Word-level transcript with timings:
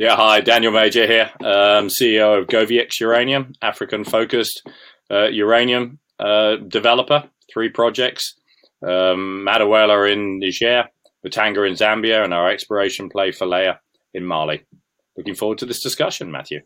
Yeah, 0.00 0.16
hi, 0.16 0.40
Daniel 0.40 0.72
Major 0.72 1.06
here, 1.06 1.30
um, 1.40 1.88
CEO 1.88 2.40
of 2.40 2.46
GoviEx 2.46 3.00
Uranium, 3.00 3.52
African 3.60 4.02
focused 4.04 4.66
uh, 5.10 5.26
uranium 5.26 5.98
uh, 6.18 6.56
developer, 6.56 7.28
three 7.52 7.68
projects, 7.68 8.34
um, 8.82 9.44
Madaouela 9.46 10.10
in 10.10 10.38
Niger, 10.38 10.84
Mutanga 11.22 11.68
in 11.68 11.74
Zambia, 11.74 12.24
and 12.24 12.32
our 12.32 12.48
exploration 12.48 13.10
play 13.10 13.30
Falea 13.30 13.76
in 14.14 14.24
Mali. 14.24 14.62
Looking 15.18 15.34
forward 15.34 15.58
to 15.58 15.66
this 15.66 15.82
discussion, 15.82 16.32
Matthew. 16.32 16.62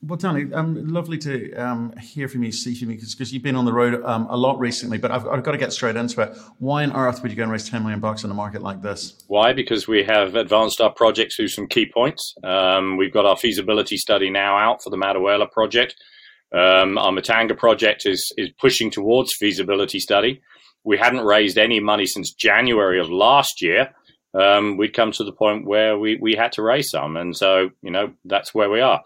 Well, 0.00 0.16
Danny, 0.16 0.52
um, 0.54 0.86
lovely 0.86 1.18
to 1.18 1.52
um, 1.54 1.92
hear 2.00 2.28
from 2.28 2.44
you, 2.44 2.52
see 2.52 2.72
from 2.76 2.90
you, 2.90 2.98
because 2.98 3.32
you've 3.32 3.42
been 3.42 3.56
on 3.56 3.64
the 3.64 3.72
road 3.72 4.00
um, 4.04 4.28
a 4.30 4.36
lot 4.36 4.60
recently. 4.60 4.96
But 4.96 5.10
I've, 5.10 5.26
I've, 5.26 5.42
got 5.42 5.52
to 5.52 5.58
get 5.58 5.72
straight 5.72 5.96
into 5.96 6.20
it. 6.22 6.38
Why 6.60 6.84
on 6.84 6.92
earth 6.92 7.20
would 7.20 7.32
you 7.32 7.36
go 7.36 7.42
and 7.42 7.50
raise 7.50 7.68
ten 7.68 7.82
million 7.82 7.98
bucks 7.98 8.22
in 8.22 8.30
a 8.30 8.34
market 8.34 8.62
like 8.62 8.80
this? 8.80 9.24
Why? 9.26 9.52
Because 9.52 9.88
we 9.88 10.04
have 10.04 10.36
advanced 10.36 10.80
our 10.80 10.92
projects 10.92 11.34
through 11.34 11.48
some 11.48 11.66
key 11.66 11.90
points. 11.92 12.36
Um, 12.44 12.96
we've 12.96 13.12
got 13.12 13.26
our 13.26 13.36
feasibility 13.36 13.96
study 13.96 14.30
now 14.30 14.56
out 14.56 14.84
for 14.84 14.90
the 14.90 14.96
Madaouela 14.96 15.50
project. 15.50 15.96
Um, 16.54 16.96
our 16.96 17.10
Mutanga 17.10 17.58
project 17.58 18.06
is 18.06 18.32
is 18.38 18.50
pushing 18.60 18.92
towards 18.92 19.34
feasibility 19.34 19.98
study. 19.98 20.40
We 20.84 20.96
hadn't 20.96 21.24
raised 21.24 21.58
any 21.58 21.80
money 21.80 22.06
since 22.06 22.32
January 22.32 23.00
of 23.00 23.10
last 23.10 23.60
year. 23.60 23.92
Um, 24.32 24.76
we'd 24.76 24.94
come 24.94 25.10
to 25.12 25.24
the 25.24 25.32
point 25.32 25.66
where 25.66 25.98
we, 25.98 26.18
we 26.20 26.34
had 26.34 26.52
to 26.52 26.62
raise 26.62 26.90
some. 26.90 27.16
And 27.16 27.36
so, 27.36 27.70
you 27.82 27.90
know, 27.90 28.12
that's 28.24 28.54
where 28.54 28.70
we 28.70 28.80
are. 28.80 29.02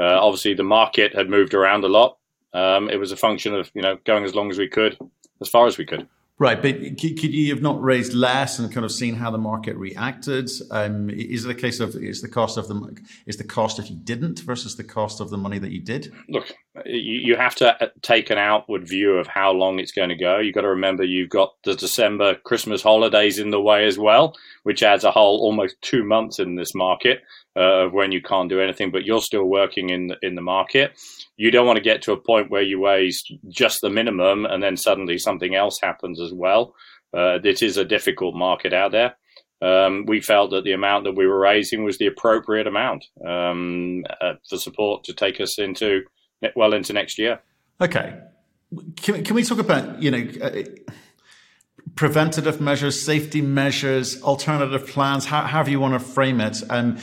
Uh, 0.00 0.18
obviously, 0.20 0.54
the 0.54 0.62
market 0.64 1.14
had 1.14 1.28
moved 1.28 1.54
around 1.54 1.84
a 1.84 1.88
lot. 1.88 2.18
Um, 2.54 2.90
it 2.90 2.96
was 2.96 3.12
a 3.12 3.16
function 3.16 3.54
of 3.54 3.70
you 3.74 3.82
know 3.82 3.98
going 4.04 4.24
as 4.24 4.34
long 4.34 4.50
as 4.50 4.58
we 4.58 4.68
could, 4.68 4.98
as 5.40 5.48
far 5.48 5.66
as 5.66 5.78
we 5.78 5.86
could. 5.86 6.06
Right, 6.42 6.60
but 6.60 6.76
could 6.98 7.22
you 7.22 7.54
have 7.54 7.62
not 7.62 7.80
raised 7.80 8.14
less 8.14 8.58
and 8.58 8.72
kind 8.72 8.84
of 8.84 8.90
seen 8.90 9.14
how 9.14 9.30
the 9.30 9.38
market 9.38 9.76
reacted? 9.76 10.50
Um, 10.72 11.08
is 11.08 11.44
it 11.44 11.50
a 11.52 11.54
case 11.54 11.78
of 11.78 11.94
is 11.94 12.20
the 12.20 12.28
cost 12.28 12.58
of 12.58 12.66
the 12.66 12.98
is 13.26 13.36
the 13.36 13.44
cost 13.44 13.78
if 13.78 13.88
you 13.88 13.94
didn't 13.94 14.40
versus 14.40 14.74
the 14.74 14.82
cost 14.82 15.20
of 15.20 15.30
the 15.30 15.36
money 15.36 15.60
that 15.60 15.70
you 15.70 15.80
did? 15.80 16.12
Look, 16.28 16.52
you 16.84 17.36
have 17.36 17.54
to 17.56 17.80
uh, 17.80 17.90
take 18.00 18.30
an 18.30 18.38
outward 18.38 18.88
view 18.88 19.18
of 19.18 19.28
how 19.28 19.52
long 19.52 19.78
it's 19.78 19.92
going 19.92 20.08
to 20.08 20.16
go. 20.16 20.38
You've 20.38 20.56
got 20.56 20.62
to 20.62 20.68
remember 20.70 21.04
you've 21.04 21.30
got 21.30 21.54
the 21.62 21.76
December 21.76 22.34
Christmas 22.34 22.82
holidays 22.82 23.38
in 23.38 23.50
the 23.50 23.60
way 23.60 23.86
as 23.86 23.96
well, 23.96 24.34
which 24.64 24.82
adds 24.82 25.04
a 25.04 25.12
whole 25.12 25.38
almost 25.42 25.80
two 25.80 26.02
months 26.02 26.40
in 26.40 26.56
this 26.56 26.74
market 26.74 27.22
uh, 27.56 27.86
of 27.86 27.92
when 27.92 28.12
you 28.12 28.22
can't 28.22 28.48
do 28.48 28.60
anything, 28.60 28.90
but 28.90 29.04
you're 29.04 29.20
still 29.20 29.44
working 29.44 29.90
in 29.90 30.14
in 30.22 30.34
the 30.34 30.42
market 30.42 30.92
you 31.36 31.50
don't 31.50 31.66
want 31.66 31.76
to 31.76 31.82
get 31.82 32.02
to 32.02 32.12
a 32.12 32.16
point 32.16 32.50
where 32.50 32.62
you 32.62 32.84
raise 32.84 33.24
just 33.48 33.80
the 33.80 33.90
minimum 33.90 34.44
and 34.44 34.62
then 34.62 34.76
suddenly 34.76 35.18
something 35.18 35.54
else 35.54 35.80
happens 35.82 36.20
as 36.20 36.32
well. 36.32 36.74
Uh, 37.12 37.38
it 37.42 37.62
is 37.62 37.76
a 37.76 37.84
difficult 37.84 38.34
market 38.34 38.72
out 38.72 38.92
there. 38.92 39.16
Um, 39.60 40.06
we 40.06 40.20
felt 40.20 40.50
that 40.50 40.62
the 40.62 40.72
amount 40.72 41.04
that 41.04 41.16
we 41.16 41.26
were 41.26 41.38
raising 41.38 41.84
was 41.84 41.98
the 41.98 42.06
appropriate 42.06 42.66
amount 42.66 43.06
um, 43.26 44.04
uh, 44.20 44.34
for 44.48 44.56
support 44.56 45.02
to 45.04 45.14
take 45.14 45.40
us 45.40 45.58
into 45.58 46.02
well 46.56 46.74
into 46.74 46.92
next 46.92 47.18
year. 47.18 47.40
Okay, 47.80 48.18
can, 48.96 49.24
can 49.24 49.34
we 49.34 49.44
talk 49.44 49.58
about 49.58 50.02
you 50.02 50.10
know 50.10 50.26
uh, 50.42 50.62
preventative 51.94 52.60
measures, 52.60 53.00
safety 53.00 53.40
measures, 53.40 54.22
alternative 54.22 54.86
plans, 54.86 55.26
how, 55.26 55.42
however 55.42 55.70
you 55.70 55.80
want 55.80 55.94
to 55.94 56.00
frame 56.00 56.40
it. 56.40 56.62
Um, 56.70 56.98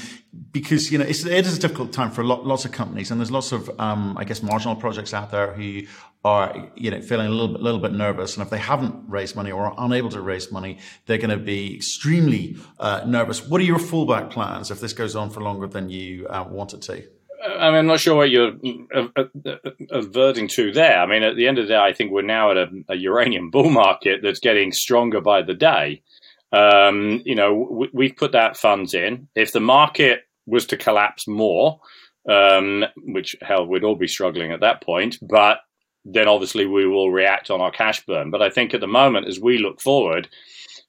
because, 0.52 0.92
you 0.92 0.98
know, 0.98 1.06
it's, 1.06 1.26
it 1.26 1.46
is 1.46 1.58
a 1.58 1.60
difficult 1.60 1.92
time 1.92 2.12
for 2.12 2.24
lot, 2.24 2.46
lots 2.46 2.66
of 2.66 2.72
companies 2.72 3.12
and 3.12 3.20
there's 3.20 3.32
lots 3.32 3.52
of, 3.52 3.70
um, 3.80 4.16
I 4.18 4.24
guess, 4.24 4.44
marginal 4.44 4.76
projects 4.76 5.14
out 5.14 5.32
there 5.32 5.54
who 5.54 5.82
are, 6.24 6.72
you 6.76 6.92
know, 6.92 7.02
feeling 7.02 7.28
a 7.28 7.30
little 7.30 7.50
bit, 7.50 7.62
little 7.62 7.80
bit 7.80 7.94
nervous. 7.94 8.36
And 8.36 8.44
if 8.44 8.50
they 8.50 8.58
haven't 8.58 8.96
raised 9.08 9.36
money 9.36 9.52
or 9.52 9.66
are 9.66 9.76
unable 9.78 10.10
to 10.10 10.22
raise 10.22 10.52
money, 10.52 10.80
they're 11.06 11.18
going 11.18 11.30
to 11.32 11.38
be 11.38 11.76
extremely 11.76 12.58
uh, 12.80 13.02
nervous. 13.06 13.48
What 13.48 13.62
are 13.62 13.66
your 13.66 13.80
fallback 13.80 14.30
plans 14.32 14.72
if 14.72 14.80
this 14.80 14.94
goes 14.94 15.16
on 15.16 15.30
for 15.30 15.42
longer 15.42 15.68
than 15.68 15.90
you 15.90 16.28
uh, 16.28 16.46
want 16.48 16.74
it 16.74 16.82
to? 16.84 17.08
I 17.42 17.70
mean, 17.70 17.80
I'm 17.80 17.88
not 17.88 18.00
sure 18.00 18.16
what 18.16 18.30
you're 18.30 18.54
uh, 18.94 19.08
uh, 19.16 19.24
uh, 19.46 19.56
averting 19.92 20.48
to 20.50 20.72
there. 20.72 21.00
I 21.00 21.06
mean, 21.06 21.24
at 21.24 21.36
the 21.36 21.48
end 21.48 21.58
of 21.58 21.66
the 21.66 21.74
day, 21.74 21.80
I 21.80 21.94
think 21.94 22.12
we're 22.12 22.22
now 22.22 22.52
at 22.52 22.58
a, 22.58 22.68
a 22.90 22.96
uranium 22.96 23.50
bull 23.50 23.70
market 23.70 24.22
that's 24.22 24.40
getting 24.40 24.72
stronger 24.72 25.22
by 25.22 25.42
the 25.42 25.54
day. 25.54 26.02
Um, 26.52 27.22
you 27.26 27.36
know, 27.36 27.88
we, 27.94 28.08
have 28.08 28.18
put 28.18 28.32
that 28.34 28.58
funds 28.58 28.94
in. 28.94 29.28
If 29.36 29.52
the 29.52 29.60
market 29.60 30.22
was 30.46 30.66
to 30.68 30.78
collapse 30.78 31.28
more, 31.28 31.80
um, 32.28 32.86
which 32.98 33.36
hell, 33.42 33.66
we'd 33.66 33.84
all 33.84 33.96
be 33.96 34.08
struggling 34.08 34.52
at 34.52 34.62
that 34.62 34.82
point, 34.82 35.18
but 35.22 35.60
then 36.06 36.28
obviously 36.28 36.66
we 36.66 36.88
will 36.88 37.12
react 37.12 37.52
on 37.52 37.62
our 37.62 37.72
cash 37.72 38.04
burn. 38.06 38.32
But 38.32 38.42
I 38.42 38.50
think 38.50 38.74
at 38.74 38.82
the 38.82 38.88
moment, 38.88 39.28
as 39.28 39.40
we 39.40 39.60
look 39.60 39.80
forward, 39.82 40.28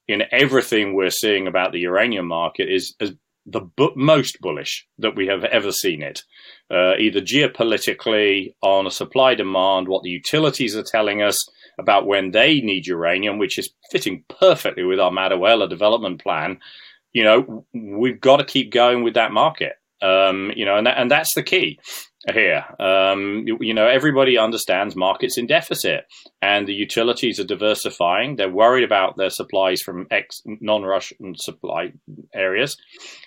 in 0.07 0.23
everything 0.31 0.93
we're 0.93 1.09
seeing 1.09 1.47
about 1.47 1.71
the 1.71 1.79
uranium 1.79 2.27
market 2.27 2.69
is, 2.69 2.95
is 2.99 3.13
the 3.45 3.61
bu- 3.61 3.95
most 3.95 4.39
bullish 4.41 4.87
that 4.99 5.15
we 5.15 5.27
have 5.27 5.43
ever 5.45 5.71
seen 5.71 6.01
it, 6.01 6.23
uh, 6.69 6.95
either 6.97 7.21
geopolitically 7.21 8.53
on 8.61 8.87
a 8.87 8.91
supply 8.91 9.35
demand, 9.35 9.87
what 9.87 10.03
the 10.03 10.09
utilities 10.09 10.75
are 10.75 10.83
telling 10.83 11.21
us 11.21 11.39
about 11.79 12.05
when 12.05 12.31
they 12.31 12.61
need 12.61 12.85
uranium, 12.85 13.37
which 13.37 13.57
is 13.57 13.73
fitting 13.91 14.23
perfectly 14.39 14.83
with 14.83 14.99
our 14.99 15.11
Madaouela 15.11 15.69
development 15.69 16.21
plan. 16.21 16.59
You 17.13 17.23
know, 17.23 17.65
we've 17.73 18.21
got 18.21 18.37
to 18.37 18.45
keep 18.45 18.71
going 18.71 19.03
with 19.03 19.15
that 19.15 19.31
market. 19.31 19.73
Um, 20.01 20.51
you 20.55 20.65
know, 20.65 20.77
and 20.77 20.87
that, 20.87 20.97
and 20.97 21.11
that's 21.11 21.35
the 21.35 21.43
key 21.43 21.79
here. 22.33 22.65
Um, 22.79 23.43
you, 23.45 23.57
you, 23.61 23.73
know, 23.73 23.87
everybody 23.87 24.37
understands 24.37 24.95
markets 24.95 25.37
in 25.37 25.47
deficit, 25.47 26.05
and 26.41 26.67
the 26.67 26.73
utilities 26.73 27.39
are 27.39 27.45
diversifying. 27.45 28.35
They're 28.35 28.49
worried 28.49 28.83
about 28.83 29.17
their 29.17 29.29
supplies 29.29 29.81
from 29.81 30.07
ex 30.11 30.41
non-Russian 30.45 31.35
supply 31.35 31.93
areas. 32.33 32.77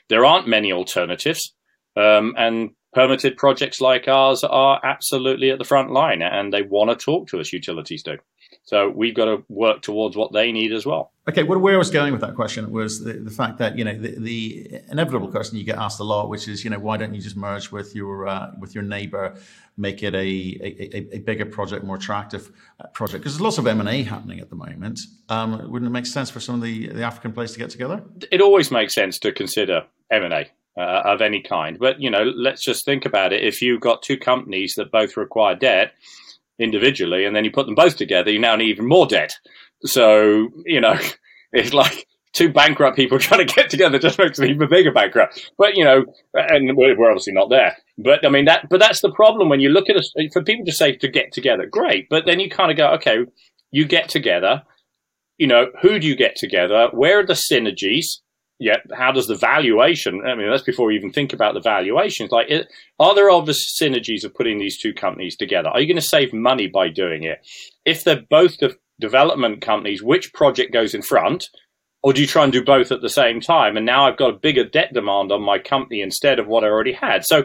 There 0.09 0.25
aren't 0.25 0.49
many 0.49 0.73
alternatives, 0.73 1.55
um, 1.97 2.35
and 2.37 2.71
permitted 2.93 3.37
projects 3.37 3.81
like 3.81 4.07
ours 4.07 4.45
are 4.45 4.81
absolutely 4.85 5.51
at 5.51 5.59
the 5.59 5.65
front 5.65 5.91
line, 5.91 6.23
and 6.23 6.53
they 6.53 6.63
want 6.63 6.91
to 6.91 7.05
talk 7.05 7.29
to 7.29 7.41
us. 7.41 7.53
Utilities 7.53 8.03
do. 8.03 8.19
So 8.65 8.89
we've 8.89 9.15
got 9.15 9.27
to 9.27 9.45
work 9.51 9.83
towards 9.83 10.17
what 10.17 10.33
they 10.33 10.51
need 10.51 10.73
as 10.73 10.87
well. 10.87 11.13
Okay, 11.29 11.43
well, 11.43 11.59
where 11.59 11.75
I 11.75 11.79
was 11.79 11.91
going 11.91 12.13
with 12.13 12.23
that 12.23 12.35
question 12.35 12.71
was 12.71 13.05
the, 13.05 13.15
the 13.15 13.31
fact 13.31 13.59
that 13.59 13.79
you 13.79 13.85
know 13.85 13.97
the, 13.97 14.19
the, 14.19 14.81
inevitable 14.91 15.29
question 15.29 15.59
you 15.59 15.65
get 15.65 15.79
asked 15.79 16.01
a 16.01 16.05
lot, 16.05 16.31
which 16.31 16.49
is 16.49 16.65
you 16.65 16.71
know 16.71 16.79
why 16.79 16.97
don't 16.97 17.15
you 17.15 17.21
just 17.21 17.37
merge 17.37 17.71
with 17.71 17.95
your 17.95 18.27
uh, 18.27 18.53
with 18.59 18.75
your 18.75 18.85
neighbour, 18.85 19.37
make 19.77 20.03
it 20.03 20.15
a, 20.15 20.19
a, 20.19 21.17
a 21.17 21.19
bigger 21.21 21.45
project, 21.45 21.85
more 21.85 21.97
attractive 21.97 22.51
uh, 22.81 22.87
project? 22.89 23.23
Because 23.23 23.35
there's 23.35 23.43
lots 23.43 23.59
of 23.59 23.67
M 23.67 23.81
and 23.81 23.89
A 23.89 24.03
happening 24.03 24.41
at 24.41 24.49
the 24.49 24.57
moment. 24.57 25.01
Um, 25.29 25.71
wouldn't 25.71 25.89
it 25.89 25.93
make 25.93 26.07
sense 26.07 26.31
for 26.31 26.41
some 26.41 26.57
of 26.57 26.63
the, 26.63 26.89
the 26.89 27.03
African 27.03 27.33
players 27.33 27.53
to 27.53 27.59
get 27.59 27.71
together? 27.71 28.03
It 28.31 28.41
always 28.41 28.71
makes 28.71 28.95
sense 28.95 29.19
to 29.21 29.33
consider 29.33 29.85
M 30.11 30.25
and 30.25 30.33
A. 30.33 30.47
Uh, 30.77 31.03
of 31.05 31.23
any 31.23 31.41
kind, 31.41 31.79
but 31.79 32.01
you 32.03 32.11
know, 32.11 32.25
let's 32.25 32.61
just 32.61 32.85
think 32.85 33.07
about 33.07 33.33
it. 33.33 33.45
If 33.45 33.63
you've 33.63 33.81
got 33.81 34.03
two 34.03 34.19
companies 34.19 34.75
that 34.75 34.91
both 34.91 35.17
require 35.17 35.55
debt, 35.55 35.93
individually, 36.59 37.25
and 37.25 37.35
then 37.35 37.45
you 37.45 37.51
put 37.51 37.67
them 37.67 37.75
both 37.75 37.97
together, 37.97 38.31
you 38.31 38.39
now 38.39 38.57
need 38.57 38.69
even 38.69 38.87
more 38.87 39.07
debt. 39.07 39.35
So, 39.85 40.49
you 40.65 40.81
know, 40.81 40.99
it's 41.53 41.73
like 41.73 42.07
two 42.33 42.53
bankrupt 42.53 42.97
people 42.97 43.19
trying 43.21 43.47
to 43.47 43.55
get 43.55 43.71
together 43.71 43.99
just 43.99 44.19
makes 44.19 44.39
an 44.39 44.51
even 44.51 44.69
bigger 44.69 44.93
bankrupt. 44.93 45.51
But, 45.57 45.77
you 45.77 45.85
know, 45.85 46.05
and 46.35 46.77
we're 46.77 47.11
obviously 47.11 47.33
not 47.33 47.51
there. 47.51 47.77
But 47.97 48.27
I 48.27 48.29
mean, 48.29 48.45
that, 48.47 48.69
but 48.69 48.81
that's 48.81 49.01
the 49.01 49.13
problem 49.13 49.49
when 49.49 49.61
you 49.61 49.71
look 49.71 49.89
at 49.89 49.97
us, 49.97 50.13
for 50.33 50.43
people 50.43 50.67
to 50.67 50.73
say 50.73 50.97
to 50.97 51.09
get 51.09 51.33
together, 51.33 51.67
great. 51.67 52.09
But 52.09 52.27
then 52.27 52.41
you 52.41 52.51
kind 52.51 52.71
of 52.71 52.77
go, 52.77 52.89
okay, 52.95 53.19
you 53.71 53.87
get 53.87 54.09
together, 54.09 54.63
you 55.39 55.47
know, 55.47 55.67
who 55.83 55.99
do 55.99 56.07
you 56.07 56.17
get 56.17 56.37
together? 56.37 56.89
Where 56.93 57.21
are 57.21 57.27
the 57.27 57.35
synergies? 57.35 58.19
Yet 58.59 58.81
how 58.97 59.11
does 59.11 59.27
the 59.27 59.35
valuation 59.35 60.23
i 60.27 60.35
mean 60.35 60.49
that's 60.49 60.63
before 60.63 60.87
we 60.87 60.97
even 60.97 61.13
think 61.13 61.33
about 61.33 61.55
the 61.55 61.61
valuations. 61.61 62.31
Like 62.31 62.49
are 62.99 63.15
there 63.15 63.31
obvious 63.31 63.79
synergies 63.81 64.25
of 64.25 64.35
putting 64.35 64.59
these 64.59 64.79
two 64.79 64.93
companies 64.93 65.37
together? 65.37 65.69
Are 65.69 65.81
you 65.81 65.87
going 65.87 65.97
to 65.97 66.03
save 66.03 66.33
money 66.33 66.67
by 66.67 66.89
doing 66.89 67.25
it? 67.25 67.47
If 67.85 68.05
they're 68.05 68.23
both 68.29 68.59
de- 68.59 68.77
development 69.01 69.61
companies 69.61 70.03
which 70.03 70.33
project 70.33 70.73
goes 70.73 70.95
in 70.95 71.03
front? 71.03 71.49
Or 72.03 72.13
do 72.13 72.21
you 72.21 72.27
try 72.27 72.45
and 72.45 72.53
do 72.53 72.63
both 72.63 72.93
at 72.93 73.01
the 73.01 73.09
same 73.09 73.41
time? 73.41 73.77
And 73.77 73.87
now 73.87 74.07
i've 74.07 74.19
got 74.19 74.35
a 74.35 74.39
bigger 74.39 74.65
debt 74.65 74.93
demand 74.93 75.33
on 75.33 75.43
my 75.43 75.59
company 75.59 76.01
instead 76.01 76.39
of 76.39 76.47
what 76.47 76.65
i 76.65 76.69
already 76.69 76.93
had. 76.93 77.25
So 77.25 77.45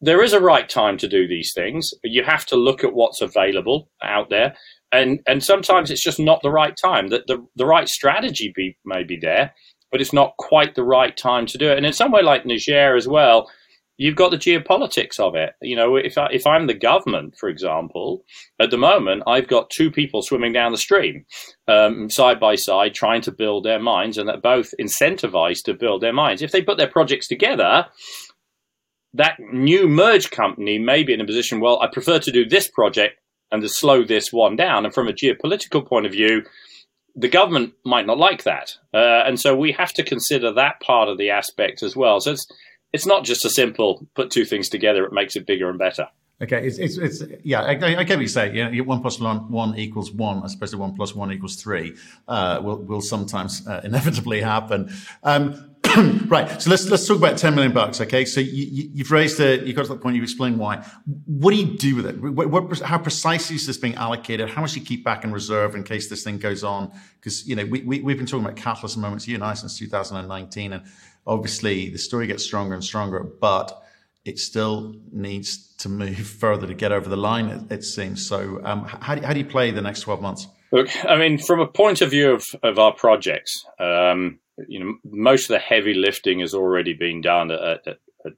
there 0.00 0.22
is 0.22 0.32
a 0.32 0.40
right 0.40 0.68
time 0.68 0.98
to 0.98 1.08
do 1.08 1.26
these 1.26 1.52
things. 1.54 1.92
You 2.04 2.22
have 2.22 2.44
to 2.46 2.56
look 2.56 2.84
at 2.84 2.92
what's 2.92 3.20
available 3.22 3.88
out 4.02 4.30
there. 4.30 4.54
And 4.92 5.20
and 5.26 5.42
sometimes 5.42 5.90
it's 5.90 6.02
just 6.02 6.20
not 6.20 6.42
the 6.42 6.50
right 6.50 6.76
time. 6.76 7.08
That 7.08 7.26
the, 7.26 7.44
the 7.56 7.66
right 7.66 7.88
strategy 7.88 8.52
be, 8.54 8.76
may 8.84 9.02
be 9.02 9.16
there 9.16 9.52
but 9.90 10.00
it's 10.00 10.12
not 10.12 10.36
quite 10.38 10.74
the 10.74 10.84
right 10.84 11.16
time 11.16 11.46
to 11.46 11.58
do 11.58 11.70
it. 11.70 11.76
And 11.76 11.86
in 11.86 11.92
somewhere 11.92 12.22
like 12.22 12.46
Niger 12.46 12.96
as 12.96 13.08
well, 13.08 13.50
you've 13.98 14.16
got 14.16 14.30
the 14.30 14.36
geopolitics 14.36 15.18
of 15.18 15.34
it. 15.34 15.54
You 15.62 15.76
know, 15.76 15.96
if 15.96 16.18
I, 16.18 16.28
if 16.30 16.46
I'm 16.46 16.66
the 16.66 16.74
government, 16.74 17.36
for 17.38 17.48
example, 17.48 18.24
at 18.60 18.70
the 18.70 18.76
moment 18.76 19.22
I've 19.26 19.48
got 19.48 19.70
two 19.70 19.90
people 19.90 20.22
swimming 20.22 20.52
down 20.52 20.72
the 20.72 20.78
stream, 20.78 21.24
um, 21.68 22.10
side 22.10 22.38
by 22.38 22.56
side, 22.56 22.94
trying 22.94 23.22
to 23.22 23.32
build 23.32 23.64
their 23.64 23.80
mines, 23.80 24.18
and 24.18 24.28
they're 24.28 24.36
both 24.36 24.74
incentivized 24.80 25.62
to 25.64 25.74
build 25.74 26.02
their 26.02 26.12
mines. 26.12 26.42
If 26.42 26.52
they 26.52 26.62
put 26.62 26.78
their 26.78 26.90
projects 26.90 27.28
together, 27.28 27.86
that 29.14 29.38
new 29.40 29.88
merge 29.88 30.30
company 30.30 30.78
may 30.78 31.02
be 31.02 31.14
in 31.14 31.20
a 31.20 31.26
position. 31.26 31.60
Well, 31.60 31.80
I 31.80 31.86
prefer 31.86 32.18
to 32.18 32.32
do 32.32 32.46
this 32.46 32.68
project 32.70 33.18
and 33.50 33.62
to 33.62 33.68
slow 33.68 34.04
this 34.04 34.32
one 34.32 34.56
down. 34.56 34.84
And 34.84 34.92
from 34.92 35.08
a 35.08 35.12
geopolitical 35.12 35.86
point 35.86 36.04
of 36.04 36.12
view, 36.12 36.42
the 37.16 37.28
government 37.28 37.72
might 37.84 38.06
not 38.06 38.18
like 38.18 38.44
that, 38.44 38.76
uh, 38.94 39.22
and 39.26 39.40
so 39.40 39.56
we 39.56 39.72
have 39.72 39.92
to 39.94 40.04
consider 40.04 40.52
that 40.52 40.80
part 40.80 41.08
of 41.08 41.18
the 41.18 41.30
aspect 41.30 41.82
as 41.82 41.96
well. 41.96 42.20
So 42.20 42.32
it's 42.32 42.46
it's 42.92 43.06
not 43.06 43.24
just 43.24 43.44
a 43.44 43.50
simple 43.50 44.06
put 44.14 44.30
two 44.30 44.44
things 44.44 44.68
together; 44.68 45.04
it 45.04 45.12
makes 45.12 45.34
it 45.34 45.46
bigger 45.46 45.68
and 45.68 45.78
better. 45.78 46.08
Okay, 46.42 46.66
it's, 46.66 46.76
it's, 46.76 46.98
it's 46.98 47.22
yeah, 47.42 47.62
I, 47.62 47.70
I, 47.70 48.04
get 48.04 48.10
what 48.10 48.20
you 48.20 48.28
say. 48.28 48.52
Yeah, 48.52 48.68
one 48.82 49.00
plus 49.00 49.18
one, 49.18 49.50
one 49.50 49.74
equals 49.78 50.12
one, 50.12 50.46
to 50.46 50.76
one 50.76 50.94
plus 50.94 51.14
one 51.14 51.32
equals 51.32 51.56
three, 51.56 51.96
uh, 52.28 52.60
will 52.62 52.76
will 52.76 53.00
sometimes 53.00 53.66
uh, 53.66 53.80
inevitably 53.82 54.42
happen. 54.42 54.92
Um, 55.22 55.75
right. 56.28 56.60
So 56.60 56.70
let's 56.70 56.88
let's 56.88 57.06
talk 57.06 57.16
about 57.16 57.38
ten 57.38 57.54
million 57.54 57.72
bucks. 57.72 58.00
Okay. 58.00 58.24
So 58.24 58.40
you, 58.40 58.90
have 58.98 59.10
raised 59.10 59.40
it. 59.40 59.64
You 59.64 59.72
got 59.72 59.86
to 59.86 59.94
that 59.94 60.00
point. 60.00 60.16
You've 60.16 60.24
explained 60.24 60.58
why. 60.58 60.84
What 61.26 61.52
do 61.52 61.56
you 61.56 61.76
do 61.76 61.96
with 61.96 62.06
it? 62.06 62.20
What, 62.20 62.50
what, 62.50 62.80
how 62.80 62.98
precisely 62.98 63.56
is 63.56 63.66
this 63.66 63.78
being 63.78 63.94
allocated? 63.94 64.50
How 64.50 64.60
much 64.60 64.72
do 64.72 64.80
you 64.80 64.86
keep 64.86 65.04
back 65.04 65.24
in 65.24 65.32
reserve 65.32 65.74
in 65.74 65.84
case 65.84 66.08
this 66.08 66.22
thing 66.22 66.38
goes 66.38 66.64
on? 66.64 66.92
Because 67.14 67.46
you 67.48 67.56
know 67.56 67.64
we, 67.64 67.82
we 67.82 68.00
we've 68.00 68.16
been 68.16 68.26
talking 68.26 68.44
about 68.44 68.56
catalyst 68.56 68.98
moments 68.98 69.26
you 69.26 69.34
and 69.36 69.44
I 69.44 69.54
since 69.54 69.78
2019, 69.78 70.72
and 70.72 70.84
obviously 71.26 71.88
the 71.90 71.98
story 71.98 72.26
gets 72.26 72.44
stronger 72.44 72.74
and 72.74 72.84
stronger, 72.84 73.20
but 73.20 73.82
it 74.24 74.38
still 74.38 74.96
needs 75.12 75.74
to 75.76 75.88
move 75.88 76.18
further 76.40 76.66
to 76.66 76.74
get 76.74 76.92
over 76.92 77.08
the 77.08 77.16
line. 77.16 77.46
It, 77.46 77.72
it 77.72 77.84
seems. 77.84 78.26
So 78.26 78.60
um, 78.64 78.84
how, 78.84 79.20
how 79.22 79.32
do 79.32 79.38
you 79.38 79.46
play 79.46 79.70
the 79.70 79.82
next 79.82 80.00
12 80.00 80.20
months? 80.20 80.48
Look, 80.72 80.88
I 81.06 81.16
mean, 81.16 81.38
from 81.38 81.60
a 81.60 81.66
point 81.66 82.00
of 82.00 82.10
view 82.10 82.32
of, 82.32 82.44
of 82.62 82.78
our 82.78 82.92
projects, 82.92 83.64
um, 83.78 84.40
you 84.68 84.80
know, 84.80 84.94
most 85.04 85.44
of 85.44 85.54
the 85.54 85.58
heavy 85.58 85.94
lifting 85.94 86.40
has 86.40 86.54
already 86.54 86.94
been 86.94 87.20
done 87.20 87.50
at, 87.50 87.86
at, 87.86 87.98
at 88.24 88.32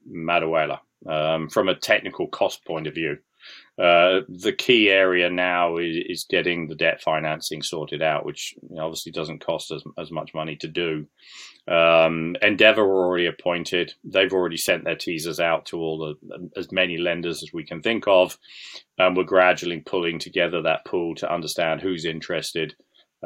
um, 1.06 1.49
from 1.49 1.69
a 1.69 1.75
technical 1.75 2.29
cost 2.29 2.65
point 2.65 2.87
of 2.87 2.94
view. 2.94 3.19
Uh, 3.79 4.23
the 4.29 4.53
key 4.53 4.91
area 4.91 5.31
now 5.31 5.76
is, 5.76 5.97
is, 6.09 6.26
getting 6.29 6.67
the 6.67 6.75
debt 6.75 7.00
financing 7.00 7.62
sorted 7.62 8.03
out, 8.03 8.26
which 8.26 8.55
obviously 8.76 9.12
doesn't 9.12 9.44
cost 9.44 9.70
as, 9.70 9.85
as 9.97 10.11
much 10.11 10.35
money 10.35 10.56
to 10.56 10.67
do. 10.67 11.06
Um, 11.69 12.35
Endeavour 12.43 12.85
were 12.85 13.06
already 13.06 13.26
appointed. 13.26 13.94
They've 14.03 14.32
already 14.32 14.56
sent 14.56 14.85
their 14.85 14.97
teasers 14.97 15.38
out 15.38 15.67
to 15.67 15.79
all 15.79 15.99
the 15.99 16.50
as 16.56 16.73
many 16.73 16.99
lenders 16.99 17.43
as 17.44 17.53
we 17.53 17.65
can 17.65 17.81
think 17.81 18.09
of, 18.09 18.37
and 18.99 19.17
we're 19.17 19.23
gradually 19.23 19.81
pulling 19.81 20.19
together 20.19 20.62
that 20.62 20.85
pool 20.85 21.15
to 21.17 21.32
understand 21.32 21.81
who's 21.81 22.05
interested, 22.05 22.75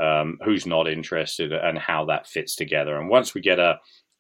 um, 0.01 0.39
who's 0.45 0.67
not 0.67 0.89
interested, 0.89 1.53
and 1.53 1.79
how 1.79 2.07
that 2.07 2.27
fits 2.27 2.57
together. 2.57 2.99
And 2.99 3.09
once 3.09 3.35
we 3.35 3.41
get 3.41 3.59
a 3.59 3.79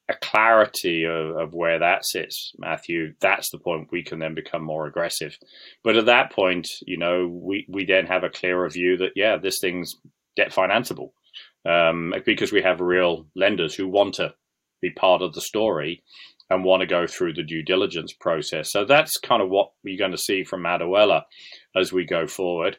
a 0.08 0.14
clarity 0.14 1.04
of, 1.04 1.36
of, 1.36 1.54
where 1.54 1.78
that 1.78 2.04
sits, 2.04 2.52
Matthew, 2.58 3.14
that's 3.20 3.50
the 3.50 3.58
point 3.58 3.88
we 3.92 4.02
can 4.02 4.18
then 4.18 4.34
become 4.34 4.62
more 4.62 4.86
aggressive. 4.86 5.38
But 5.84 5.96
at 5.96 6.06
that 6.06 6.32
point, 6.32 6.68
you 6.86 6.96
know, 6.96 7.28
we, 7.28 7.66
we 7.68 7.84
then 7.84 8.06
have 8.06 8.24
a 8.24 8.28
clearer 8.28 8.68
view 8.68 8.96
that, 8.98 9.12
yeah, 9.14 9.36
this 9.36 9.60
thing's 9.60 9.94
debt 10.36 10.52
financeable 10.52 11.12
um, 11.64 12.12
because 12.24 12.52
we 12.52 12.62
have 12.62 12.80
real 12.80 13.26
lenders 13.36 13.74
who 13.74 13.86
want 13.88 14.14
to 14.14 14.34
be 14.80 14.90
part 14.90 15.22
of 15.22 15.34
the 15.34 15.40
story 15.40 16.02
and 16.50 16.64
want 16.64 16.80
to 16.80 16.86
go 16.86 17.06
through 17.06 17.34
the 17.34 17.44
due 17.44 17.62
diligence 17.62 18.12
process. 18.12 18.72
So 18.72 18.84
that's 18.84 19.18
kind 19.18 19.40
of 19.40 19.48
what 19.48 19.70
we're 19.84 19.98
going 19.98 20.10
to 20.10 20.18
see 20.18 20.44
from 20.44 20.62
Madaouela 20.62 21.22
as 21.76 21.92
we 21.92 22.04
go 22.04 22.26
forward. 22.26 22.76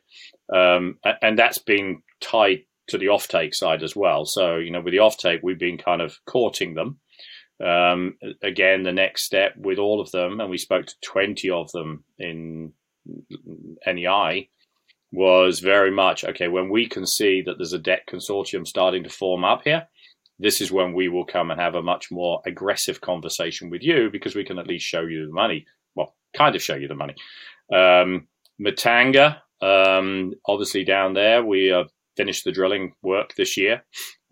Um, 0.54 1.00
and 1.22 1.40
that's 1.40 1.58
been 1.58 2.04
tied 2.22 2.64
to 2.88 2.98
the 2.98 3.08
offtake 3.08 3.54
side 3.54 3.84
as 3.84 3.96
well. 3.96 4.26
So, 4.26 4.58
you 4.58 4.72
know, 4.72 4.82
with 4.82 4.94
the 4.94 5.00
offtake, 5.00 5.40
we've 5.44 5.60
been 5.60 5.78
kind 5.78 6.02
of 6.02 6.18
courting 6.26 6.74
them. 6.74 7.00
Um, 7.64 8.18
again, 8.42 8.84
the 8.84 8.92
next 8.92 9.24
step 9.24 9.54
with 9.58 9.78
all 9.78 10.02
of 10.02 10.12
them, 10.12 10.40
and 10.40 10.50
we 10.50 10.58
spoke 10.58 10.86
to 10.88 10.96
20 11.02 11.50
of 11.50 11.72
them 11.72 12.04
in 12.18 12.74
NEI, 13.88 14.50
was 15.12 15.60
very 15.60 15.92
much 15.92 16.26
okay, 16.26 16.48
when 16.48 16.70
we 16.70 16.88
can 16.88 17.06
see 17.06 17.42
that 17.44 17.58
there's 17.58 17.74
a 17.74 17.80
debt 17.80 18.02
consortium 18.10 18.66
starting 18.66 19.04
to 19.04 19.10
form 19.10 19.44
up 19.44 19.62
here, 19.64 19.88
this 20.40 20.60
is 20.60 20.72
when 20.72 20.94
we 20.94 21.08
will 21.08 21.26
come 21.26 21.52
and 21.52 21.62
have 21.62 21.76
a 21.76 21.82
much 21.82 22.12
more 22.12 22.42
aggressive 22.46 23.00
conversation 23.00 23.70
with 23.70 23.84
you 23.84 24.10
because 24.12 24.36
we 24.36 24.44
can 24.44 24.58
at 24.58 24.68
least 24.68 24.86
show 24.86 25.02
you 25.02 25.28
the 25.28 25.34
money. 25.34 25.66
Well, 25.96 26.16
kind 26.36 26.56
of 26.56 26.64
show 26.64 26.76
you 26.76 26.88
the 26.88 26.96
money. 26.96 27.16
Um, 27.72 28.28
Mutanga, 28.60 29.38
um, 29.62 30.34
obviously 30.46 30.84
down 30.84 31.14
there, 31.14 31.44
we 31.44 31.68
have 31.68 31.90
finished 32.16 32.44
the 32.44 32.52
drilling 32.52 32.94
work 33.02 33.36
this 33.36 33.58
year. 33.58 33.84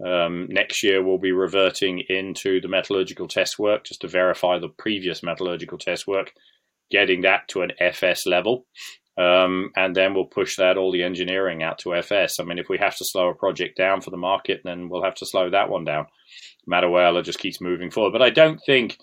Um, 0.06 0.48
next 0.50 0.84
year, 0.84 1.04
we'll 1.04 1.18
be 1.20 1.32
reverting 1.32 2.04
into 2.10 2.62
the 2.62 2.68
metallurgical 2.68 3.28
test 3.28 3.60
work 3.60 3.86
just 3.86 4.02
to 4.02 4.08
verify 4.08 4.60
the 4.60 4.70
previous 4.70 5.24
metallurgical 5.24 5.78
test 5.78 6.08
work, 6.08 6.34
getting 6.90 7.22
that 7.22 7.48
to 7.50 7.62
an 7.62 7.72
FS 7.80 8.26
level. 8.26 8.66
Um, 9.18 9.72
and 9.76 9.96
then 9.96 10.14
we'll 10.14 10.26
push 10.26 10.56
that 10.56 10.78
all 10.78 10.92
the 10.92 11.04
engineering 11.04 11.64
out 11.64 11.80
to 11.80 11.96
FS. 11.96 12.40
I 12.40 12.44
mean, 12.44 12.58
if 12.58 12.70
we 12.70 12.78
have 12.78 12.96
to 12.96 13.06
slow 13.06 13.30
a 13.30 13.36
project 13.36 13.78
down 13.78 14.02
for 14.02 14.10
the 14.10 14.18
market, 14.18 14.62
then 14.64 14.90
we'll 14.90 15.04
have 15.04 15.16
to 15.16 15.26
slow 15.26 15.50
that 15.50 15.70
one 15.70 15.84
down. 15.84 16.08
Madaouela 16.70 17.24
just 17.24 17.40
keeps 17.40 17.62
moving 17.62 17.92
forward. 17.92 18.14
But 18.14 18.22
I 18.22 18.30
don't 18.30 18.60
think, 18.66 18.98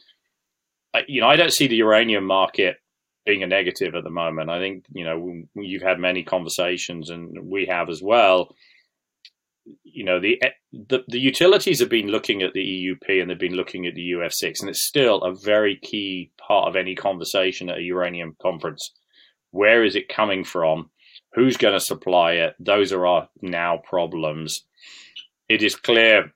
you 1.06 1.20
know, 1.20 1.28
I 1.28 1.36
don't 1.36 1.52
see 1.52 1.66
the 1.66 1.76
uranium 1.76 2.24
market 2.24 2.76
being 3.26 3.42
a 3.42 3.46
negative 3.46 3.94
at 3.94 4.04
the 4.04 4.10
moment. 4.10 4.48
I 4.48 4.58
think, 4.58 4.84
you 4.92 5.04
know, 5.04 5.42
you've 5.54 5.82
had 5.82 5.98
many 5.98 6.24
conversations 6.24 7.10
and 7.10 7.36
we 7.42 7.66
have 7.66 7.90
as 7.90 8.00
well 8.02 8.54
you 9.84 10.04
know 10.04 10.20
the, 10.20 10.40
the 10.72 11.04
the 11.08 11.18
utilities 11.18 11.80
have 11.80 11.88
been 11.88 12.08
looking 12.08 12.42
at 12.42 12.52
the 12.52 12.60
EUP 12.60 13.20
and 13.20 13.30
they've 13.30 13.38
been 13.38 13.54
looking 13.54 13.86
at 13.86 13.94
the 13.94 14.12
UF6, 14.12 14.60
and 14.60 14.68
it's 14.68 14.86
still 14.86 15.22
a 15.22 15.34
very 15.34 15.76
key 15.76 16.30
part 16.46 16.68
of 16.68 16.76
any 16.76 16.94
conversation 16.94 17.68
at 17.68 17.78
a 17.78 17.82
uranium 17.82 18.36
conference. 18.40 18.92
Where 19.50 19.84
is 19.84 19.96
it 19.96 20.08
coming 20.08 20.44
from? 20.44 20.90
Who's 21.34 21.56
going 21.56 21.74
to 21.74 21.80
supply 21.80 22.32
it? 22.32 22.54
Those 22.58 22.92
are 22.92 23.06
our 23.06 23.28
now 23.42 23.80
problems. 23.88 24.64
It 25.48 25.62
is 25.62 25.76
clear, 25.76 26.32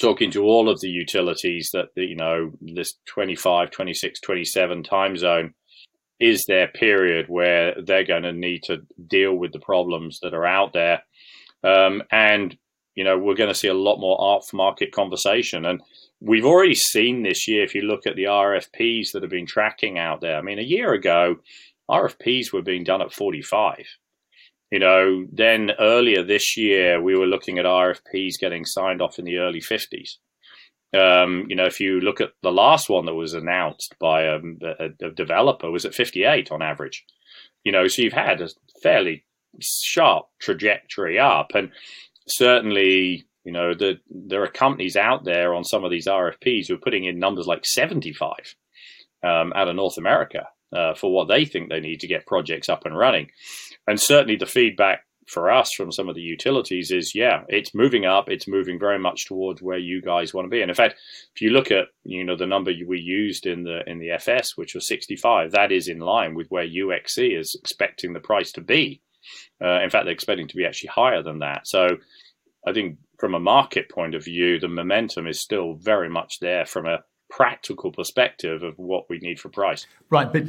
talking 0.00 0.30
to 0.32 0.44
all 0.44 0.68
of 0.68 0.80
the 0.80 0.88
utilities, 0.88 1.70
that 1.72 1.88
you 1.96 2.16
know 2.16 2.52
this 2.60 2.94
25, 3.06 3.70
26, 3.70 4.20
27 4.20 4.82
time 4.82 5.16
zone 5.16 5.54
is 6.20 6.44
their 6.46 6.68
period 6.68 7.26
where 7.28 7.74
they're 7.84 8.04
going 8.04 8.22
to 8.22 8.32
need 8.32 8.62
to 8.62 8.78
deal 9.08 9.34
with 9.34 9.52
the 9.52 9.58
problems 9.58 10.18
that 10.22 10.32
are 10.32 10.46
out 10.46 10.72
there 10.72 11.02
um, 11.64 12.02
and, 12.10 12.56
you 12.94 13.04
know, 13.04 13.18
we're 13.18 13.34
going 13.34 13.48
to 13.48 13.58
see 13.58 13.68
a 13.68 13.74
lot 13.74 13.98
more 13.98 14.20
off 14.20 14.52
market 14.52 14.92
conversation. 14.92 15.64
And 15.64 15.80
we've 16.20 16.44
already 16.44 16.74
seen 16.74 17.22
this 17.22 17.48
year, 17.48 17.64
if 17.64 17.74
you 17.74 17.82
look 17.82 18.06
at 18.06 18.16
the 18.16 18.24
RFPs 18.24 19.12
that 19.12 19.22
have 19.22 19.30
been 19.30 19.46
tracking 19.46 19.98
out 19.98 20.20
there, 20.20 20.36
I 20.36 20.42
mean, 20.42 20.58
a 20.58 20.62
year 20.62 20.92
ago, 20.92 21.36
RFPs 21.90 22.52
were 22.52 22.62
being 22.62 22.84
done 22.84 23.02
at 23.02 23.12
45. 23.12 23.86
You 24.70 24.78
know, 24.78 25.26
then 25.32 25.70
earlier 25.78 26.22
this 26.22 26.56
year, 26.56 27.00
we 27.00 27.16
were 27.16 27.26
looking 27.26 27.58
at 27.58 27.64
RFPs 27.64 28.40
getting 28.40 28.64
signed 28.64 29.00
off 29.00 29.18
in 29.18 29.24
the 29.24 29.38
early 29.38 29.60
50s. 29.60 30.16
Um, 30.94 31.46
you 31.48 31.56
know, 31.56 31.64
if 31.64 31.80
you 31.80 32.00
look 32.00 32.20
at 32.20 32.32
the 32.42 32.52
last 32.52 32.88
one 32.88 33.06
that 33.06 33.14
was 33.14 33.34
announced 33.34 33.94
by 33.98 34.22
a, 34.22 34.38
a, 34.62 35.06
a 35.06 35.10
developer, 35.10 35.70
was 35.70 35.84
at 35.84 35.94
58 35.94 36.52
on 36.52 36.62
average. 36.62 37.04
You 37.64 37.72
know, 37.72 37.86
so 37.88 38.02
you've 38.02 38.12
had 38.12 38.40
a 38.40 38.48
fairly 38.82 39.24
sharp 39.60 40.26
trajectory 40.40 41.18
up. 41.18 41.52
And 41.54 41.70
certainly, 42.26 43.26
you 43.44 43.52
know, 43.52 43.74
the, 43.74 43.98
there 44.10 44.42
are 44.42 44.48
companies 44.48 44.96
out 44.96 45.24
there 45.24 45.54
on 45.54 45.64
some 45.64 45.84
of 45.84 45.90
these 45.90 46.06
RFPs 46.06 46.68
who 46.68 46.74
are 46.74 46.78
putting 46.78 47.04
in 47.04 47.18
numbers 47.18 47.46
like 47.46 47.64
75 47.66 48.30
um, 49.22 49.52
out 49.54 49.68
of 49.68 49.76
North 49.76 49.98
America 49.98 50.48
uh, 50.74 50.94
for 50.94 51.12
what 51.12 51.28
they 51.28 51.44
think 51.44 51.68
they 51.68 51.80
need 51.80 52.00
to 52.00 52.06
get 52.06 52.26
projects 52.26 52.68
up 52.68 52.84
and 52.84 52.96
running. 52.96 53.30
And 53.86 54.00
certainly 54.00 54.36
the 54.36 54.46
feedback 54.46 55.04
for 55.26 55.50
us 55.50 55.72
from 55.72 55.90
some 55.90 56.08
of 56.08 56.14
the 56.14 56.20
utilities 56.20 56.90
is 56.90 57.14
yeah 57.14 57.44
it's 57.48 57.74
moving 57.74 58.04
up 58.04 58.28
it's 58.28 58.46
moving 58.48 58.78
very 58.78 58.98
much 58.98 59.26
towards 59.26 59.62
where 59.62 59.78
you 59.78 60.02
guys 60.02 60.34
want 60.34 60.44
to 60.44 60.50
be 60.50 60.60
and 60.60 60.70
in 60.70 60.74
fact 60.74 60.96
if 61.34 61.40
you 61.40 61.50
look 61.50 61.70
at 61.70 61.86
you 62.04 62.24
know 62.24 62.36
the 62.36 62.46
number 62.46 62.70
we 62.86 62.98
used 63.00 63.46
in 63.46 63.64
the 63.64 63.80
in 63.88 63.98
the 63.98 64.10
fs 64.10 64.56
which 64.56 64.74
was 64.74 64.86
65 64.86 65.52
that 65.52 65.72
is 65.72 65.88
in 65.88 65.98
line 65.98 66.34
with 66.34 66.48
where 66.48 66.66
uxc 66.66 67.38
is 67.38 67.54
expecting 67.58 68.12
the 68.12 68.20
price 68.20 68.52
to 68.52 68.60
be 68.60 69.00
uh, 69.62 69.80
in 69.82 69.90
fact, 69.90 70.04
they're 70.04 70.14
expecting 70.14 70.48
to 70.48 70.56
be 70.56 70.64
actually 70.64 70.88
higher 70.88 71.22
than 71.22 71.40
that. 71.40 71.66
So 71.66 71.98
I 72.66 72.72
think 72.72 72.98
from 73.18 73.34
a 73.34 73.40
market 73.40 73.88
point 73.90 74.14
of 74.14 74.24
view, 74.24 74.58
the 74.58 74.68
momentum 74.68 75.26
is 75.26 75.40
still 75.40 75.74
very 75.74 76.08
much 76.08 76.40
there 76.40 76.66
from 76.66 76.86
a 76.86 77.04
practical 77.30 77.90
perspective 77.90 78.62
of 78.62 78.78
what 78.78 79.04
we 79.08 79.18
need 79.18 79.40
for 79.40 79.48
price. 79.48 79.86
Right, 80.10 80.32
but 80.32 80.44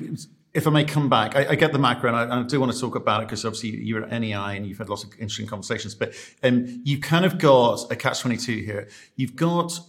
if 0.53 0.67
I 0.67 0.69
may 0.69 0.85
come 0.85 1.09
back, 1.09 1.35
I, 1.35 1.49
I 1.49 1.55
get 1.55 1.73
the 1.73 1.79
macro, 1.79 2.13
and 2.13 2.31
I, 2.31 2.39
I, 2.39 2.43
do 2.43 2.59
want 2.59 2.71
to 2.71 2.79
talk 2.79 2.95
about 2.95 3.21
it 3.21 3.27
because 3.27 3.43
obviously 3.43 3.83
you're 3.83 4.03
at 4.03 4.21
NEI 4.21 4.55
and 4.55 4.65
you've 4.65 4.77
had 4.77 4.89
lots 4.89 5.03
of 5.03 5.11
interesting 5.13 5.47
conversations. 5.47 5.95
But 5.95 6.13
um, 6.43 6.81
you've 6.83 7.01
kind 7.01 7.25
of 7.25 7.37
got 7.37 7.91
a 7.91 7.95
catch 7.95 8.21
twenty 8.21 8.37
two 8.37 8.57
here. 8.57 8.87
You've 9.15 9.35
got 9.35 9.79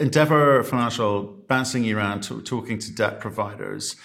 Endeavour 0.00 0.62
Financial 0.62 1.22
bouncing 1.22 1.84
you 1.84 1.96
around, 1.96 2.22
to, 2.22 2.40
talking 2.42 2.78
to 2.78 2.94
debt 2.94 3.20
providers. 3.20 3.96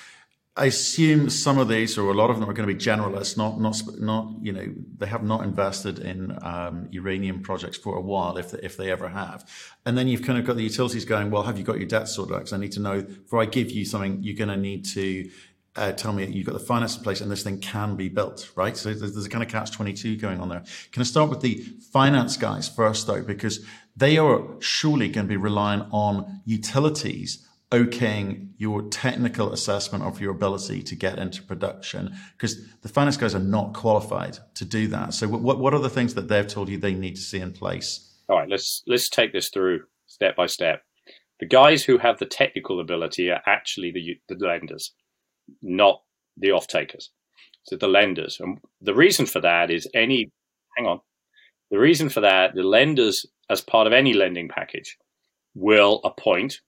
I 0.58 0.66
assume 0.66 1.30
some 1.30 1.58
of 1.58 1.70
these, 1.70 1.98
or 1.98 2.12
a 2.12 2.14
lot 2.14 2.30
of 2.30 2.38
them, 2.40 2.50
are 2.50 2.54
going 2.54 2.68
to 2.68 2.74
be 2.74 2.80
generalists. 2.80 3.38
Not, 3.38 3.62
not, 3.62 3.82
not. 4.00 4.34
You 4.42 4.52
know, 4.52 4.68
they 4.98 5.06
have 5.06 5.24
not 5.24 5.44
invested 5.46 6.00
in 6.00 6.38
um, 6.42 6.90
uranium 6.92 7.42
projects 7.42 7.78
for 7.78 7.96
a 7.96 8.02
while, 8.02 8.36
if 8.38 8.52
they, 8.52 8.60
if 8.62 8.76
they 8.76 8.92
ever 8.92 9.08
have. 9.08 9.50
And 9.86 9.98
then 9.98 10.10
you've 10.10 10.24
kind 10.24 10.38
of 10.38 10.46
got 10.46 10.58
the 10.58 10.64
utilities 10.64 11.06
going. 11.06 11.32
Well, 11.32 11.44
have 11.44 11.58
you 11.58 11.64
got 11.64 11.78
your 11.78 11.88
debt 11.88 12.10
sorted 12.10 12.36
out? 12.36 12.40
Because 12.40 12.54
I 12.54 12.58
need 12.58 12.74
to 12.74 12.82
know 12.82 13.02
before 13.02 13.42
I 13.42 13.46
give 13.46 13.72
you 13.72 13.86
something, 13.86 14.22
you're 14.22 14.36
going 14.36 14.50
to 14.50 14.58
need 14.58 14.84
to 14.88 15.30
uh, 15.78 15.94
tell 15.94 16.12
me 16.12 16.26
you've 16.26 16.46
got 16.46 16.54
the 16.54 16.60
finance 16.60 16.98
in 16.98 17.04
place 17.04 17.22
and 17.22 17.32
this 17.32 17.44
thing 17.44 17.60
can 17.60 17.96
be 17.96 18.10
built, 18.10 18.52
right? 18.56 18.76
So 18.76 18.94
there's, 18.94 19.14
there's 19.14 19.26
a 19.26 19.30
kind 19.30 19.44
of 19.44 19.50
catch 19.50 19.72
22 19.72 20.18
going 20.18 20.42
on 20.42 20.50
there. 20.50 20.64
Can 20.92 21.02
I 21.02 21.06
start 21.06 21.30
with 21.30 21.40
the 21.40 21.64
finance 21.94 22.36
guys 22.36 22.68
first, 22.68 23.08
though? 23.08 23.22
Because 23.22 23.66
they 23.96 24.18
are 24.18 24.44
surely 24.60 25.08
going 25.08 25.28
to 25.28 25.30
be 25.30 25.38
relying 25.38 25.82
on 25.92 26.42
utilities 26.46 27.48
okaying 27.72 28.50
your 28.58 28.82
technical 28.90 29.54
assessment 29.54 30.04
of 30.04 30.20
your 30.20 30.32
ability 30.32 30.84
to 30.84 30.96
get 30.96 31.18
into 31.18 31.42
production 31.42 32.14
because 32.34 32.68
the 32.82 32.90
finance 32.90 33.18
guys 33.18 33.34
are 33.34 33.40
not 33.40 33.74
qualified 33.74 34.38
to 34.56 34.66
do 34.66 34.88
that. 34.88 35.14
So 35.14 35.28
what 35.28 35.58
what 35.58 35.74
are 35.74 35.80
the 35.80 35.90
things 35.90 36.14
that 36.16 36.28
they've 36.28 36.48
told 36.48 36.70
you 36.70 36.78
they 36.78 36.94
need 36.94 37.16
to 37.16 37.22
see 37.22 37.40
in 37.40 37.54
place? 37.54 38.14
All 38.30 38.38
right, 38.38 38.50
let's 38.50 38.84
let's 38.88 39.10
take 39.10 39.34
this 39.34 39.50
through 39.50 39.84
step 40.06 40.36
by 40.36 40.48
step. 40.48 40.84
The 41.40 41.48
guys 41.48 41.84
who 41.84 41.98
have 41.98 42.20
the 42.20 42.26
technical 42.26 42.80
ability 42.80 43.32
are 43.32 43.42
actually 43.46 43.92
the 43.92 44.20
the 44.34 44.46
lenders, 44.46 44.94
not 45.62 46.02
the 46.38 46.52
off 46.52 46.68
takers. 46.68 47.10
So 47.64 47.78
the 47.78 47.88
lenders, 47.88 48.38
and 48.40 48.60
the 48.82 48.96
reason 48.96 49.26
for 49.26 49.40
that 49.42 49.72
is 49.72 49.88
any. 49.94 50.32
Hang 50.78 50.88
on, 50.88 51.02
the 51.70 51.80
reason 51.80 52.10
for 52.10 52.20
that, 52.22 52.54
the 52.54 52.64
lenders, 52.64 53.26
as 53.50 53.62
part 53.62 53.88
of 53.88 53.94
any 53.94 54.14
lending 54.14 54.50
package, 54.50 54.98
will 55.56 56.02
appoint 56.04 56.60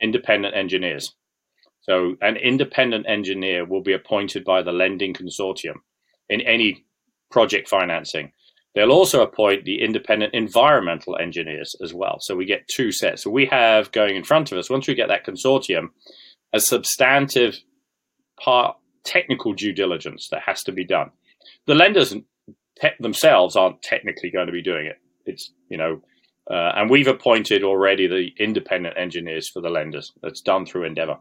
independent 0.00 0.54
engineers. 0.56 1.14
So 1.82 2.16
an 2.20 2.36
independent 2.36 3.06
engineer 3.08 3.64
will 3.64 3.82
be 3.82 3.92
appointed 3.92 4.44
by 4.44 4.62
the 4.62 4.72
lending 4.72 5.14
consortium 5.14 5.76
in 6.28 6.40
any 6.42 6.84
project 7.30 7.68
financing. 7.68 8.32
They'll 8.74 8.92
also 8.92 9.22
appoint 9.22 9.64
the 9.64 9.82
independent 9.82 10.34
environmental 10.34 11.16
engineers 11.16 11.74
as 11.82 11.92
well. 11.92 12.18
So 12.20 12.36
we 12.36 12.44
get 12.44 12.68
two 12.68 12.92
sets. 12.92 13.24
So 13.24 13.30
we 13.30 13.46
have 13.46 13.90
going 13.90 14.14
in 14.14 14.24
front 14.24 14.52
of 14.52 14.58
us, 14.58 14.70
once 14.70 14.86
we 14.86 14.94
get 14.94 15.08
that 15.08 15.26
consortium, 15.26 15.88
a 16.52 16.60
substantive 16.60 17.56
part 18.38 18.76
technical 19.04 19.54
due 19.54 19.72
diligence 19.72 20.28
that 20.30 20.42
has 20.42 20.62
to 20.64 20.72
be 20.72 20.84
done. 20.84 21.10
The 21.66 21.74
lenders 21.74 22.14
themselves 23.00 23.56
aren't 23.56 23.82
technically 23.82 24.30
going 24.30 24.46
to 24.46 24.52
be 24.52 24.62
doing 24.62 24.86
it. 24.86 24.98
It's, 25.26 25.52
you 25.68 25.76
know, 25.76 26.00
uh, 26.50 26.72
and 26.74 26.90
we've 26.90 27.06
appointed 27.06 27.62
already 27.62 28.06
the 28.06 28.30
independent 28.38 28.96
engineers 28.98 29.48
for 29.48 29.60
the 29.60 29.70
lenders. 29.70 30.12
That's 30.20 30.40
done 30.40 30.66
through 30.66 30.84
Endeavour. 30.84 31.18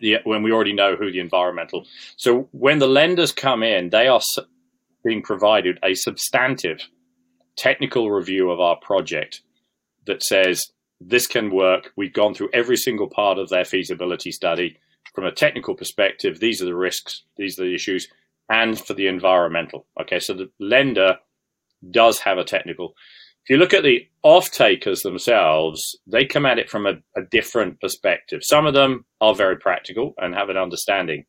The, 0.00 0.16
when 0.24 0.42
we 0.42 0.52
already 0.52 0.74
know 0.74 0.96
who 0.96 1.10
the 1.10 1.20
environmental. 1.20 1.86
So 2.16 2.48
when 2.52 2.78
the 2.78 2.86
lenders 2.86 3.32
come 3.32 3.62
in, 3.62 3.88
they 3.88 4.06
are 4.06 4.20
being 5.02 5.22
provided 5.22 5.78
a 5.82 5.94
substantive 5.94 6.80
technical 7.56 8.10
review 8.10 8.50
of 8.50 8.60
our 8.60 8.76
project 8.76 9.40
that 10.06 10.22
says 10.22 10.66
this 11.00 11.26
can 11.26 11.50
work. 11.50 11.92
We've 11.96 12.12
gone 12.12 12.34
through 12.34 12.50
every 12.52 12.76
single 12.76 13.08
part 13.08 13.38
of 13.38 13.48
their 13.48 13.64
feasibility 13.64 14.30
study 14.30 14.76
from 15.14 15.24
a 15.24 15.32
technical 15.32 15.74
perspective. 15.74 16.38
These 16.38 16.60
are 16.60 16.66
the 16.66 16.74
risks, 16.74 17.22
these 17.38 17.58
are 17.58 17.64
the 17.64 17.74
issues, 17.74 18.08
and 18.50 18.78
for 18.78 18.92
the 18.92 19.06
environmental. 19.06 19.86
Okay, 20.00 20.18
so 20.18 20.34
the 20.34 20.50
lender 20.60 21.16
does 21.90 22.18
have 22.20 22.38
a 22.38 22.44
technical. 22.44 22.94
If 23.48 23.54
you 23.54 23.60
look 23.60 23.72
at 23.72 23.82
the 23.82 24.06
off 24.22 24.50
takers 24.50 25.00
themselves, 25.00 25.98
they 26.06 26.26
come 26.26 26.44
at 26.44 26.58
it 26.58 26.68
from 26.68 26.84
a, 26.84 26.96
a 27.16 27.22
different 27.30 27.80
perspective. 27.80 28.40
Some 28.44 28.66
of 28.66 28.74
them 28.74 29.06
are 29.22 29.34
very 29.34 29.56
practical 29.56 30.12
and 30.18 30.34
have 30.34 30.50
an 30.50 30.58
understanding. 30.58 31.24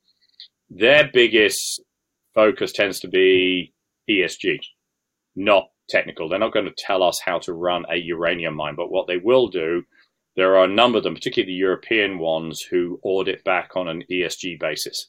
Their 0.70 1.10
biggest 1.14 1.82
focus 2.36 2.74
tends 2.74 3.00
to 3.00 3.08
be 3.08 3.74
ESG, 4.10 4.60
not 5.38 5.70
technical. 5.88 6.28
They're 6.28 6.40
not 6.40 6.52
going 6.52 6.66
to 6.66 6.76
tell 6.78 7.04
us 7.04 7.22
how 7.24 7.40
to 7.40 7.54
run 7.54 7.86
a 7.90 7.96
uranium 7.96 8.54
mine, 8.54 8.76
but 8.76 8.92
what 8.92 9.08
they 9.08 9.16
will 9.16 9.48
do, 9.48 9.84
there 10.36 10.58
are 10.58 10.66
a 10.66 10.68
number 10.68 10.98
of 10.98 11.06
them, 11.06 11.16
particularly 11.16 11.54
the 11.54 11.58
European 11.58 12.20
ones, 12.20 12.60
who 12.70 13.00
audit 13.02 13.46
back 13.46 13.78
on 13.78 13.88
an 13.88 14.04
ESG 14.12 14.60
basis. 14.60 15.08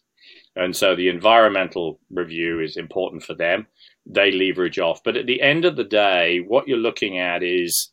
And 0.54 0.76
so 0.76 0.94
the 0.94 1.08
environmental 1.08 1.98
review 2.08 2.60
is 2.60 2.76
important 2.76 3.24
for 3.24 3.34
them 3.34 3.66
they 4.12 4.32
leverage 4.32 4.78
off. 4.78 5.02
But 5.04 5.16
at 5.16 5.26
the 5.26 5.40
end 5.40 5.64
of 5.64 5.76
the 5.76 5.84
day, 5.84 6.40
what 6.46 6.66
you're 6.66 6.78
looking 6.78 7.18
at 7.18 7.42
is 7.42 7.92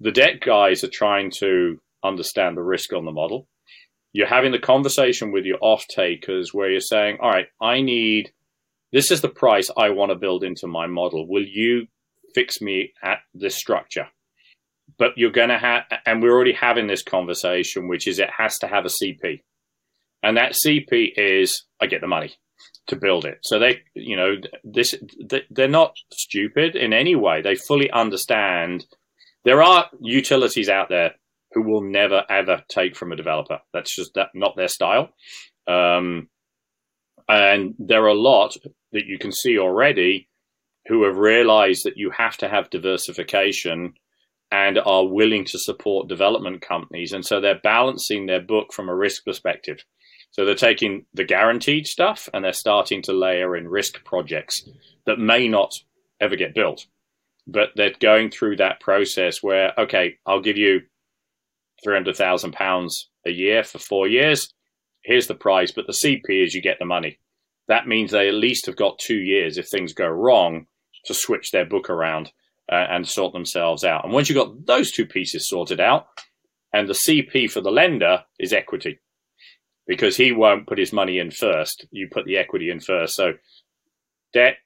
the 0.00 0.10
debt 0.10 0.40
guys 0.40 0.82
are 0.82 0.90
trying 0.90 1.30
to 1.38 1.80
understand 2.02 2.56
the 2.56 2.62
risk 2.62 2.92
on 2.92 3.04
the 3.04 3.12
model. 3.12 3.48
You're 4.12 4.26
having 4.26 4.52
the 4.52 4.58
conversation 4.58 5.32
with 5.32 5.44
your 5.44 5.58
off 5.60 5.86
takers 5.88 6.52
where 6.52 6.70
you're 6.70 6.80
saying, 6.80 7.18
all 7.20 7.30
right, 7.30 7.46
I 7.60 7.80
need 7.80 8.32
this 8.92 9.10
is 9.10 9.20
the 9.20 9.28
price 9.28 9.70
I 9.76 9.90
want 9.90 10.10
to 10.10 10.16
build 10.16 10.44
into 10.44 10.66
my 10.66 10.86
model. 10.86 11.26
Will 11.26 11.44
you 11.44 11.86
fix 12.34 12.60
me 12.60 12.92
at 13.02 13.18
this 13.32 13.56
structure? 13.56 14.08
But 14.98 15.12
you're 15.16 15.32
going 15.32 15.48
to 15.48 15.58
have, 15.58 15.82
and 16.06 16.22
we're 16.22 16.32
already 16.32 16.52
having 16.52 16.86
this 16.86 17.02
conversation, 17.02 17.88
which 17.88 18.06
is 18.06 18.18
it 18.20 18.30
has 18.38 18.58
to 18.58 18.68
have 18.68 18.84
a 18.84 18.88
CP. 18.88 19.42
And 20.22 20.36
that 20.36 20.52
CP 20.52 21.12
is, 21.16 21.64
I 21.80 21.86
get 21.86 22.02
the 22.02 22.06
money 22.06 22.36
to 22.86 22.96
build 22.96 23.24
it. 23.24 23.38
So 23.42 23.58
they, 23.58 23.80
you 23.94 24.16
know, 24.16 24.36
this 24.62 24.94
they're 25.50 25.68
not 25.68 25.96
stupid 26.12 26.76
in 26.76 26.92
any 26.92 27.14
way. 27.14 27.42
They 27.42 27.54
fully 27.54 27.90
understand. 27.90 28.86
There 29.44 29.62
are 29.62 29.88
utilities 30.00 30.68
out 30.68 30.88
there 30.88 31.14
who 31.52 31.62
will 31.62 31.82
never 31.82 32.24
ever 32.28 32.64
take 32.68 32.96
from 32.96 33.12
a 33.12 33.16
developer. 33.16 33.60
That's 33.72 33.94
just 33.94 34.14
that, 34.14 34.28
not 34.34 34.56
their 34.56 34.68
style. 34.68 35.10
Um, 35.66 36.28
and 37.28 37.74
there 37.78 38.02
are 38.04 38.08
a 38.08 38.14
lot 38.14 38.56
that 38.92 39.06
you 39.06 39.18
can 39.18 39.32
see 39.32 39.58
already 39.58 40.28
who 40.86 41.04
have 41.04 41.16
realized 41.16 41.84
that 41.84 41.96
you 41.96 42.10
have 42.10 42.36
to 42.38 42.48
have 42.48 42.68
diversification 42.68 43.94
and 44.52 44.78
are 44.78 45.06
willing 45.06 45.44
to 45.46 45.58
support 45.58 46.08
development 46.08 46.60
companies. 46.60 47.12
And 47.12 47.24
so 47.24 47.40
they're 47.40 47.60
balancing 47.62 48.26
their 48.26 48.42
book 48.42 48.72
from 48.72 48.88
a 48.88 48.94
risk 48.94 49.24
perspective. 49.24 49.78
So 50.34 50.44
they're 50.44 50.56
taking 50.56 51.06
the 51.14 51.22
guaranteed 51.22 51.86
stuff 51.86 52.28
and 52.34 52.44
they're 52.44 52.52
starting 52.52 53.02
to 53.02 53.12
layer 53.12 53.54
in 53.54 53.68
risk 53.68 54.04
projects 54.04 54.68
that 55.06 55.20
may 55.20 55.46
not 55.46 55.72
ever 56.20 56.34
get 56.34 56.56
built. 56.56 56.86
But 57.46 57.68
they're 57.76 57.92
going 58.00 58.32
through 58.32 58.56
that 58.56 58.80
process 58.80 59.44
where, 59.44 59.72
okay, 59.78 60.16
I'll 60.26 60.40
give 60.40 60.56
you 60.56 60.80
£300,000 61.86 62.90
a 63.26 63.30
year 63.30 63.62
for 63.62 63.78
four 63.78 64.08
years. 64.08 64.52
Here's 65.04 65.28
the 65.28 65.36
price, 65.36 65.70
but 65.70 65.86
the 65.86 65.92
CP 65.92 66.44
is 66.44 66.52
you 66.52 66.60
get 66.60 66.80
the 66.80 66.84
money. 66.84 67.20
That 67.68 67.86
means 67.86 68.10
they 68.10 68.26
at 68.26 68.34
least 68.34 68.66
have 68.66 68.76
got 68.76 68.98
two 68.98 69.20
years 69.20 69.56
if 69.56 69.68
things 69.68 69.92
go 69.92 70.08
wrong 70.08 70.66
to 71.04 71.14
switch 71.14 71.52
their 71.52 71.64
book 71.64 71.88
around 71.88 72.32
uh, 72.72 72.86
and 72.90 73.06
sort 73.06 73.34
themselves 73.34 73.84
out. 73.84 74.04
And 74.04 74.12
once 74.12 74.28
you've 74.28 74.44
got 74.44 74.66
those 74.66 74.90
two 74.90 75.06
pieces 75.06 75.48
sorted 75.48 75.78
out, 75.78 76.08
and 76.72 76.88
the 76.88 77.00
CP 77.08 77.48
for 77.52 77.60
the 77.60 77.70
lender 77.70 78.24
is 78.40 78.52
equity 78.52 78.98
because 79.86 80.16
he 80.16 80.32
won't 80.32 80.66
put 80.66 80.78
his 80.78 80.92
money 80.92 81.18
in 81.18 81.30
first. 81.30 81.86
You 81.90 82.08
put 82.10 82.24
the 82.24 82.38
equity 82.38 82.70
in 82.70 82.80
first. 82.80 83.14
So 83.14 83.34
debt, 84.32 84.56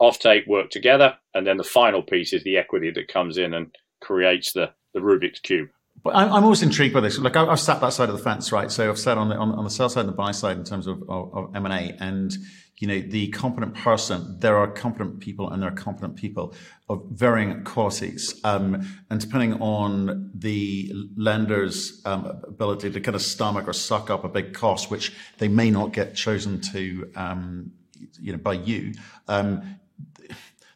offtake 0.00 0.46
work 0.46 0.70
together, 0.70 1.16
and 1.34 1.46
then 1.46 1.56
the 1.56 1.64
final 1.64 2.02
piece 2.02 2.32
is 2.32 2.44
the 2.44 2.58
equity 2.58 2.90
that 2.92 3.08
comes 3.08 3.38
in 3.38 3.54
and 3.54 3.74
creates 4.00 4.52
the, 4.52 4.70
the 4.94 5.00
Rubik's 5.00 5.40
cube. 5.40 5.68
But 6.04 6.14
I'm 6.14 6.44
always 6.44 6.62
intrigued 6.62 6.94
by 6.94 7.00
this. 7.00 7.18
Like 7.18 7.36
I've 7.36 7.58
sat 7.58 7.80
that 7.80 7.92
side 7.92 8.08
of 8.08 8.16
the 8.16 8.22
fence, 8.22 8.52
right? 8.52 8.70
So 8.70 8.88
I've 8.88 8.98
sat 8.98 9.18
on 9.18 9.28
the 9.28 9.36
on, 9.36 9.52
on 9.52 9.64
the 9.64 9.70
sell 9.70 9.88
side 9.88 10.00
and 10.00 10.08
the 10.10 10.12
buy 10.12 10.30
side 10.30 10.56
in 10.56 10.64
terms 10.64 10.86
of, 10.86 11.02
of, 11.08 11.34
of 11.34 11.56
M 11.56 11.64
and 11.64 11.74
A, 11.74 11.96
and 12.02 12.36
you 12.78 12.88
know 12.88 13.00
the 13.00 13.28
competent 13.28 13.74
person. 13.74 14.38
There 14.40 14.56
are 14.56 14.66
competent 14.66 15.20
people, 15.20 15.50
and 15.50 15.62
there 15.62 15.70
are 15.70 15.74
competent 15.74 16.16
people 16.16 16.54
of 16.88 17.04
varying 17.10 17.64
qualities, 17.64 18.40
um, 18.44 18.86
and 19.10 19.20
depending 19.20 19.54
on 19.60 20.30
the 20.34 20.92
lender's 21.16 22.02
um, 22.04 22.26
ability 22.44 22.90
to 22.90 23.00
kind 23.00 23.14
of 23.14 23.22
stomach 23.22 23.66
or 23.68 23.72
suck 23.72 24.10
up 24.10 24.24
a 24.24 24.28
big 24.28 24.54
cost, 24.54 24.90
which 24.90 25.12
they 25.38 25.48
may 25.48 25.70
not 25.70 25.92
get 25.92 26.14
chosen 26.14 26.60
to, 26.60 27.10
um, 27.16 27.72
you 28.20 28.32
know, 28.32 28.38
by 28.38 28.52
you 28.52 28.92
um, 29.28 29.78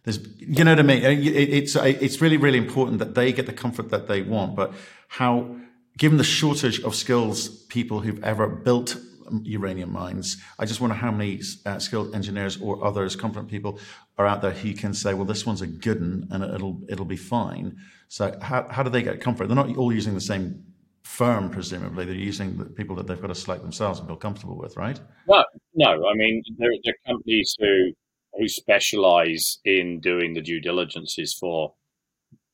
there's, 0.04 0.19
you 0.38 0.64
know 0.64 0.73
what 0.73 0.78
I 0.78 0.83
mean? 0.83 1.02
It's, 1.04 1.76
it's 1.76 2.21
really, 2.21 2.38
really 2.38 2.59
important 2.59 3.00
that 3.00 3.14
they 3.14 3.33
get 3.33 3.47
the 3.47 3.52
comfort 3.52 3.90
that 3.90 4.09
they 4.09 4.23
want, 4.23 4.57
but 4.57 4.73
how, 5.09 5.57
given 5.99 6.16
the 6.16 6.25
shortage 6.25 6.80
of 6.80 6.95
skills 6.95 7.49
people 7.49 8.00
who've 8.00 8.23
ever 8.25 8.49
built 8.49 8.97
uranium 9.44 9.92
mines, 9.92 10.37
I 10.58 10.66
just 10.66 10.80
wonder 10.80 10.96
how 10.96 11.10
many 11.10 11.40
uh, 11.66 11.78
skilled 11.78 12.14
engineers 12.14 12.60
or 12.60 12.84
others, 12.84 13.16
competent 13.16 13.49
people, 13.49 13.78
are 14.18 14.26
out 14.26 14.42
there 14.42 14.52
who 14.52 14.75
can 14.75 14.94
say, 14.94 15.14
"Well, 15.14 15.25
this 15.25 15.46
one's 15.46 15.62
a 15.62 15.66
good 15.66 16.00
one, 16.00 16.28
and 16.30 16.44
it'll 16.44 16.80
it'll 16.88 17.04
be 17.04 17.16
fine." 17.16 17.76
So, 18.08 18.37
how 18.42 18.66
how 18.68 18.82
do 18.82 18.90
they 18.90 19.02
get 19.02 19.20
comfort? 19.20 19.46
They're 19.46 19.56
not 19.56 19.76
all 19.76 19.92
using 19.92 20.14
the 20.14 20.20
same 20.20 20.64
firm, 21.02 21.50
presumably. 21.50 22.04
They're 22.04 22.14
using 22.14 22.56
the 22.56 22.66
people 22.66 22.96
that 22.96 23.06
they've 23.06 23.20
got 23.20 23.28
to 23.28 23.34
select 23.34 23.62
themselves 23.62 23.99
and 23.99 24.08
feel 24.08 24.16
comfortable 24.16 24.56
with, 24.56 24.76
right? 24.76 25.00
No, 25.28 25.44
no. 25.75 26.08
I 26.08 26.14
mean, 26.14 26.42
there, 26.58 26.70
there 26.84 26.94
are 26.94 27.12
companies 27.12 27.56
who 27.58 27.92
who 28.38 28.49
specialize 28.49 29.58
in 29.64 30.00
doing 30.00 30.34
the 30.34 30.40
due 30.40 30.60
diligences 30.60 31.34
for 31.34 31.75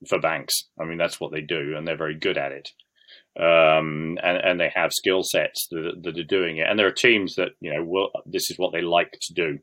for 0.08 0.20
banks. 0.20 0.68
I 0.80 0.84
mean, 0.84 0.98
that's 0.98 1.20
what 1.20 1.32
they 1.32 1.40
do, 1.40 1.74
and 1.76 1.86
they're 1.86 1.96
very 1.96 2.14
good 2.14 2.38
at 2.38 2.52
it. 2.52 2.70
Um, 3.38 4.18
and, 4.22 4.38
and 4.38 4.58
they 4.58 4.72
have 4.74 4.92
skill 4.92 5.22
sets 5.22 5.66
that, 5.70 6.00
that, 6.04 6.18
are 6.18 6.24
doing 6.24 6.56
it. 6.56 6.66
And 6.68 6.78
there 6.78 6.86
are 6.86 6.92
teams 6.92 7.34
that 7.34 7.50
you 7.60 7.70
know, 7.70 7.84
will, 7.84 8.08
this 8.24 8.50
is 8.50 8.58
what 8.58 8.72
they 8.72 8.80
like 8.80 9.12
to 9.20 9.34
do. 9.34 9.58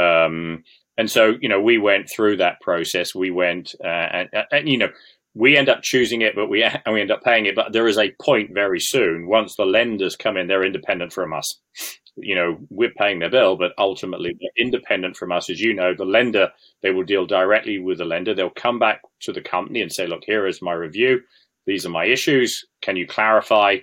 Um, 0.00 0.64
and 0.96 1.10
so, 1.10 1.34
you 1.40 1.50
know, 1.50 1.60
we 1.60 1.76
went 1.76 2.08
through 2.08 2.38
that 2.38 2.60
process. 2.62 3.14
We 3.14 3.30
went, 3.30 3.74
uh, 3.84 3.86
and, 3.86 4.28
and, 4.50 4.68
you 4.68 4.78
know, 4.78 4.88
we 5.34 5.58
end 5.58 5.68
up 5.68 5.82
choosing 5.82 6.22
it, 6.22 6.34
but 6.34 6.48
we 6.48 6.62
and 6.86 6.94
we 6.94 7.02
end 7.02 7.10
up 7.10 7.22
paying 7.22 7.44
it. 7.44 7.54
But 7.54 7.72
there 7.72 7.86
is 7.86 7.98
a 7.98 8.14
point 8.22 8.54
very 8.54 8.80
soon 8.80 9.26
once 9.26 9.56
the 9.56 9.66
lenders 9.66 10.16
come 10.16 10.38
in, 10.38 10.46
they're 10.46 10.64
independent 10.64 11.12
from 11.12 11.34
us 11.34 11.60
you 12.16 12.34
know, 12.34 12.58
we're 12.68 12.92
paying 12.96 13.18
their 13.18 13.30
bill, 13.30 13.56
but 13.56 13.72
ultimately 13.78 14.36
they're 14.38 14.64
independent 14.64 15.16
from 15.16 15.32
us. 15.32 15.48
As 15.48 15.60
you 15.60 15.72
know, 15.72 15.94
the 15.94 16.04
lender, 16.04 16.50
they 16.82 16.90
will 16.90 17.04
deal 17.04 17.26
directly 17.26 17.78
with 17.78 17.98
the 17.98 18.04
lender. 18.04 18.34
They'll 18.34 18.50
come 18.50 18.78
back 18.78 19.00
to 19.22 19.32
the 19.32 19.40
company 19.40 19.80
and 19.80 19.92
say, 19.92 20.06
look, 20.06 20.22
here 20.24 20.46
is 20.46 20.60
my 20.60 20.72
review. 20.72 21.20
These 21.66 21.86
are 21.86 21.90
my 21.90 22.06
issues. 22.06 22.64
Can 22.80 22.96
you 22.96 23.06
clarify? 23.06 23.78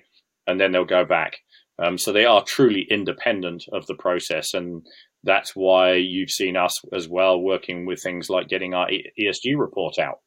and 0.50 0.60
then 0.60 0.72
they'll 0.72 0.84
go 0.84 1.06
back. 1.06 1.38
Um, 1.82 1.98
so 1.98 2.12
they 2.12 2.26
are 2.26 2.44
truly 2.44 2.86
independent 2.90 3.64
of 3.72 3.86
the 3.86 3.96
process, 3.96 4.54
and 4.54 4.86
that's 5.24 5.56
why 5.56 5.94
you've 5.94 6.32
seen 6.32 6.58
us 6.58 6.82
as 6.94 7.08
well 7.08 7.40
working 7.40 7.86
with 7.86 8.02
things 8.02 8.30
like 8.30 8.50
getting 8.50 8.74
our 8.74 8.90
ESG 8.90 9.58
report 9.58 9.98
out, 9.98 10.18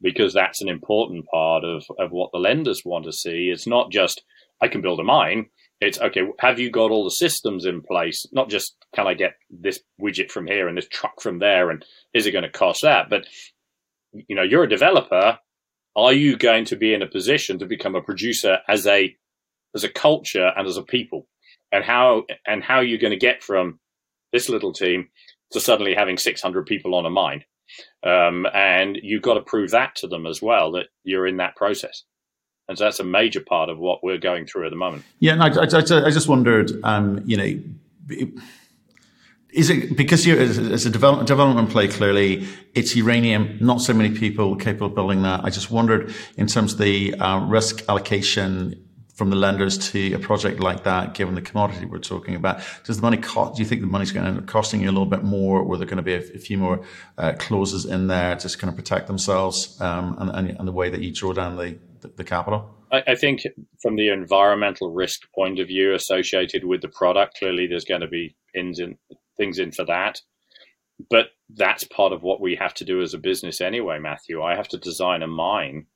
because 0.00 0.32
that's 0.32 0.62
an 0.62 0.68
important 0.68 1.26
part 1.26 1.64
of, 1.64 1.84
of 1.98 2.12
what 2.12 2.30
the 2.32 2.38
lenders 2.38 2.82
want 2.84 3.06
to 3.06 3.12
see. 3.12 3.50
It's 3.52 3.66
not 3.66 3.90
just 3.90 4.22
I 4.60 4.68
can 4.68 4.82
build 4.82 5.00
a 5.00 5.04
mine. 5.04 5.46
It's 5.80 6.00
okay. 6.00 6.20
Have 6.38 6.60
you 6.60 6.70
got 6.70 6.92
all 6.92 7.02
the 7.02 7.10
systems 7.10 7.64
in 7.64 7.80
place? 7.80 8.24
Not 8.30 8.48
just 8.48 8.76
can 8.94 9.08
I 9.08 9.14
get 9.14 9.34
this 9.50 9.80
widget 10.00 10.30
from 10.30 10.46
here 10.46 10.68
and 10.68 10.78
this 10.78 10.88
truck 10.88 11.20
from 11.20 11.40
there, 11.40 11.70
and 11.70 11.84
is 12.14 12.26
it 12.26 12.32
going 12.32 12.44
to 12.44 12.50
cost 12.50 12.82
that? 12.82 13.10
But 13.10 13.26
you 14.12 14.36
know, 14.36 14.42
you're 14.42 14.64
a 14.64 14.68
developer. 14.68 15.38
Are 15.94 16.12
you 16.12 16.36
going 16.36 16.64
to 16.66 16.76
be 16.76 16.94
in 16.94 17.02
a 17.02 17.06
position 17.06 17.58
to 17.58 17.66
become 17.66 17.94
a 17.94 18.02
producer 18.02 18.58
as 18.68 18.86
a 18.86 19.14
as 19.74 19.84
a 19.84 19.88
culture 19.88 20.52
and 20.56 20.66
as 20.66 20.76
a 20.76 20.82
people? 20.82 21.28
And 21.70 21.84
how 21.84 22.24
and 22.46 22.62
how 22.62 22.76
are 22.76 22.84
you 22.84 22.98
going 22.98 23.12
to 23.12 23.18
get 23.18 23.42
from 23.42 23.78
this 24.32 24.48
little 24.48 24.72
team 24.72 25.08
to 25.52 25.60
suddenly 25.60 25.94
having 25.94 26.16
600 26.16 26.66
people 26.66 26.94
on 26.94 27.06
a 27.06 27.10
mine? 27.10 27.44
Um, 28.04 28.46
and 28.52 28.98
you've 29.02 29.22
got 29.22 29.34
to 29.34 29.40
prove 29.40 29.70
that 29.70 29.96
to 29.96 30.06
them 30.06 30.26
as 30.26 30.42
well 30.42 30.72
that 30.72 30.86
you're 31.04 31.26
in 31.26 31.38
that 31.38 31.56
process. 31.56 32.04
And 32.68 32.78
so 32.78 32.84
that's 32.84 33.00
a 33.00 33.04
major 33.04 33.40
part 33.40 33.68
of 33.68 33.78
what 33.78 34.02
we're 34.02 34.18
going 34.18 34.46
through 34.46 34.66
at 34.66 34.70
the 34.70 34.76
moment. 34.76 35.04
Yeah, 35.18 35.32
and 35.32 35.42
I, 35.42 35.48
I, 35.48 36.06
I 36.06 36.10
just 36.10 36.28
wondered, 36.28 36.72
um, 36.84 37.22
you 37.26 37.36
know, 37.36 38.24
is 39.52 39.68
it 39.68 39.96
because 39.96 40.26
you're 40.26 40.40
as 40.40 40.86
a 40.86 40.90
development, 40.90 41.28
development 41.28 41.70
play? 41.70 41.86
Clearly, 41.86 42.46
it's 42.74 42.96
uranium. 42.96 43.58
Not 43.60 43.80
so 43.82 43.92
many 43.92 44.10
people 44.16 44.56
capable 44.56 44.86
of 44.86 44.94
building 44.94 45.22
that. 45.22 45.44
I 45.44 45.50
just 45.50 45.70
wondered, 45.70 46.14
in 46.36 46.46
terms 46.46 46.72
of 46.72 46.78
the 46.78 47.14
uh, 47.14 47.40
risk 47.46 47.84
allocation 47.88 48.82
from 49.14 49.28
the 49.28 49.36
lenders 49.36 49.90
to 49.90 50.14
a 50.14 50.18
project 50.18 50.58
like 50.58 50.84
that, 50.84 51.12
given 51.12 51.34
the 51.34 51.42
commodity 51.42 51.84
we're 51.84 51.98
talking 51.98 52.34
about, 52.34 52.62
does 52.84 52.96
the 52.96 53.02
money 53.02 53.18
cost? 53.18 53.56
Do 53.56 53.62
you 53.62 53.68
think 53.68 53.82
the 53.82 53.86
money's 53.86 54.10
going 54.10 54.24
to 54.24 54.30
end 54.30 54.38
up 54.38 54.46
costing 54.46 54.80
you 54.80 54.88
a 54.88 54.92
little 54.92 55.06
bit 55.06 55.22
more, 55.22 55.60
or 55.60 55.74
are 55.74 55.76
there 55.76 55.86
going 55.86 55.98
to 55.98 56.02
be 56.02 56.14
a, 56.14 56.20
a 56.34 56.38
few 56.38 56.56
more 56.56 56.82
uh, 57.18 57.34
clauses 57.38 57.84
in 57.84 58.06
there 58.06 58.34
to 58.36 58.58
kind 58.58 58.70
of 58.70 58.76
protect 58.76 59.06
themselves 59.06 59.78
um, 59.82 60.16
and, 60.18 60.30
and, 60.30 60.58
and, 60.58 60.66
the 60.66 60.72
way 60.72 60.88
that 60.88 61.02
you 61.02 61.12
draw 61.12 61.34
down 61.34 61.56
the, 61.56 61.78
the, 62.16 62.24
capital? 62.24 62.74
I, 62.90 63.14
think 63.14 63.42
from 63.80 63.96
the 63.96 64.08
environmental 64.08 64.92
risk 64.92 65.20
point 65.34 65.60
of 65.60 65.68
view 65.68 65.94
associated 65.94 66.64
with 66.64 66.80
the 66.80 66.88
product, 66.88 67.38
clearly 67.38 67.66
there's 67.66 67.84
going 67.84 68.00
to 68.00 68.08
be 68.08 68.34
things 69.42 69.58
in 69.58 69.72
for 69.72 69.84
that. 69.86 70.20
But 71.10 71.26
that's 71.52 71.84
part 71.84 72.12
of 72.12 72.22
what 72.22 72.40
we 72.40 72.54
have 72.54 72.74
to 72.74 72.84
do 72.84 73.02
as 73.02 73.12
a 73.12 73.18
business 73.18 73.60
anyway, 73.60 73.98
Matthew. 73.98 74.40
I 74.40 74.54
have 74.54 74.68
to 74.68 74.78
design 74.78 75.22
a 75.22 75.26
mine 75.26 75.86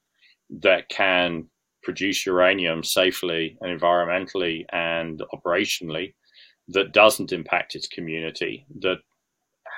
that 0.63 0.89
can 0.89 1.47
produce 1.85 2.27
uranium 2.27 2.83
safely 2.83 3.57
and 3.61 3.81
environmentally 3.81 4.65
and 4.73 5.23
operationally 5.33 6.15
that 6.69 6.93
doesn't 6.93 7.33
impact 7.33 7.77
its 7.77 7.87
community, 7.87 8.67
that 8.81 8.99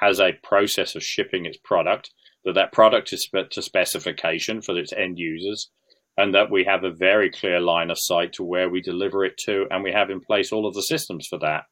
has 0.01 0.19
a 0.19 0.39
process 0.43 0.95
of 0.95 1.03
shipping 1.03 1.45
its 1.45 1.59
product, 1.63 2.11
that 2.47 2.55
that 2.55 2.73
product 2.73 3.13
is 3.13 3.29
to 3.51 3.61
specification 3.61 4.63
for 4.63 4.79
its 4.79 4.95
end 4.95 5.19
users, 5.19 5.71
and 6.19 6.35
that 6.35 6.51
we 6.51 6.65
have 6.65 6.83
a 6.83 6.91
very 6.91 7.31
clear 7.31 7.61
line 7.61 7.91
of 7.91 7.99
sight 7.99 8.33
to 8.35 8.43
where 8.43 8.69
we 8.69 8.83
deliver 8.83 9.25
it 9.25 9.39
to, 9.39 9.67
and 9.71 9.85
we 9.85 9.93
have 9.93 10.11
in 10.11 10.21
place 10.21 10.53
all 10.53 10.67
of 10.67 10.75
the 10.75 10.83
systems 10.83 11.29
for 11.29 11.39
that. 11.39 11.65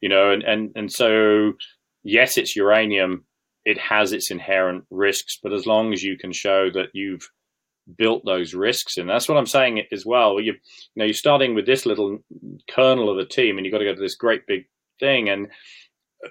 You 0.00 0.08
know, 0.08 0.30
and 0.30 0.42
and 0.44 0.70
and 0.76 0.90
so 0.90 1.52
yes, 2.04 2.38
it's 2.38 2.56
uranium. 2.56 3.26
It 3.64 3.76
has 3.78 4.12
its 4.12 4.30
inherent 4.30 4.84
risks, 4.90 5.38
but 5.42 5.52
as 5.52 5.66
long 5.66 5.92
as 5.92 6.02
you 6.02 6.16
can 6.16 6.32
show 6.32 6.70
that 6.70 6.90
you've 6.94 7.28
built 7.98 8.24
those 8.24 8.54
risks 8.54 8.98
and 8.98 9.08
that's 9.08 9.28
what 9.28 9.36
i'm 9.36 9.46
saying 9.46 9.82
as 9.90 10.06
well 10.06 10.38
you, 10.38 10.52
you 10.52 10.58
know 10.94 11.04
you're 11.04 11.12
starting 11.12 11.54
with 11.54 11.66
this 11.66 11.86
little 11.86 12.18
kernel 12.70 13.10
of 13.10 13.18
a 13.18 13.24
team 13.24 13.56
and 13.56 13.66
you've 13.66 13.72
got 13.72 13.78
to 13.78 13.84
go 13.84 13.94
to 13.94 14.00
this 14.00 14.14
great 14.14 14.46
big 14.46 14.66
thing 15.00 15.28
and 15.28 15.48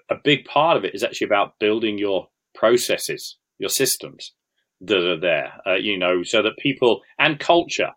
a 0.09 0.15
big 0.23 0.45
part 0.45 0.77
of 0.77 0.85
it 0.85 0.95
is 0.95 1.03
actually 1.03 1.25
about 1.25 1.59
building 1.59 1.97
your 1.97 2.27
processes 2.55 3.37
your 3.57 3.69
systems 3.69 4.33
that 4.81 4.97
are 4.97 5.19
there 5.19 5.53
uh, 5.65 5.75
you 5.75 5.97
know 5.97 6.23
so 6.23 6.41
that 6.41 6.57
people 6.57 7.01
and 7.17 7.39
culture 7.39 7.91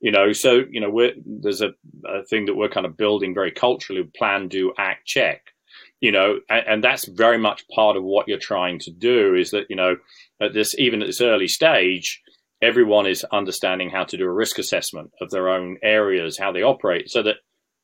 you 0.00 0.10
know 0.10 0.32
so 0.32 0.62
you 0.70 0.80
know 0.80 0.90
we're 0.90 1.12
there's 1.24 1.62
a, 1.62 1.70
a 2.06 2.24
thing 2.24 2.46
that 2.46 2.54
we're 2.54 2.68
kind 2.68 2.86
of 2.86 2.96
building 2.96 3.34
very 3.34 3.50
culturally 3.50 4.08
plan 4.16 4.48
do 4.48 4.72
act 4.78 5.06
check 5.06 5.52
you 6.00 6.12
know 6.12 6.38
and, 6.50 6.66
and, 6.66 6.84
that's 6.84 7.08
very 7.08 7.38
much 7.38 7.64
part 7.74 7.96
of 7.96 8.04
what 8.04 8.28
you're 8.28 8.38
trying 8.38 8.78
to 8.78 8.90
do 8.90 9.34
is 9.34 9.50
that 9.50 9.64
you 9.70 9.76
know 9.76 9.96
at 10.40 10.52
this 10.52 10.74
even 10.78 11.00
at 11.00 11.06
this 11.06 11.22
early 11.22 11.48
stage 11.48 12.22
everyone 12.62 13.06
is 13.06 13.24
understanding 13.32 13.90
how 13.90 14.04
to 14.04 14.16
do 14.16 14.24
a 14.24 14.32
risk 14.32 14.58
assessment 14.58 15.10
of 15.20 15.30
their 15.30 15.48
own 15.48 15.76
areas, 15.82 16.38
how 16.38 16.52
they 16.52 16.62
operate, 16.62 17.10
so 17.10 17.22
that 17.22 17.36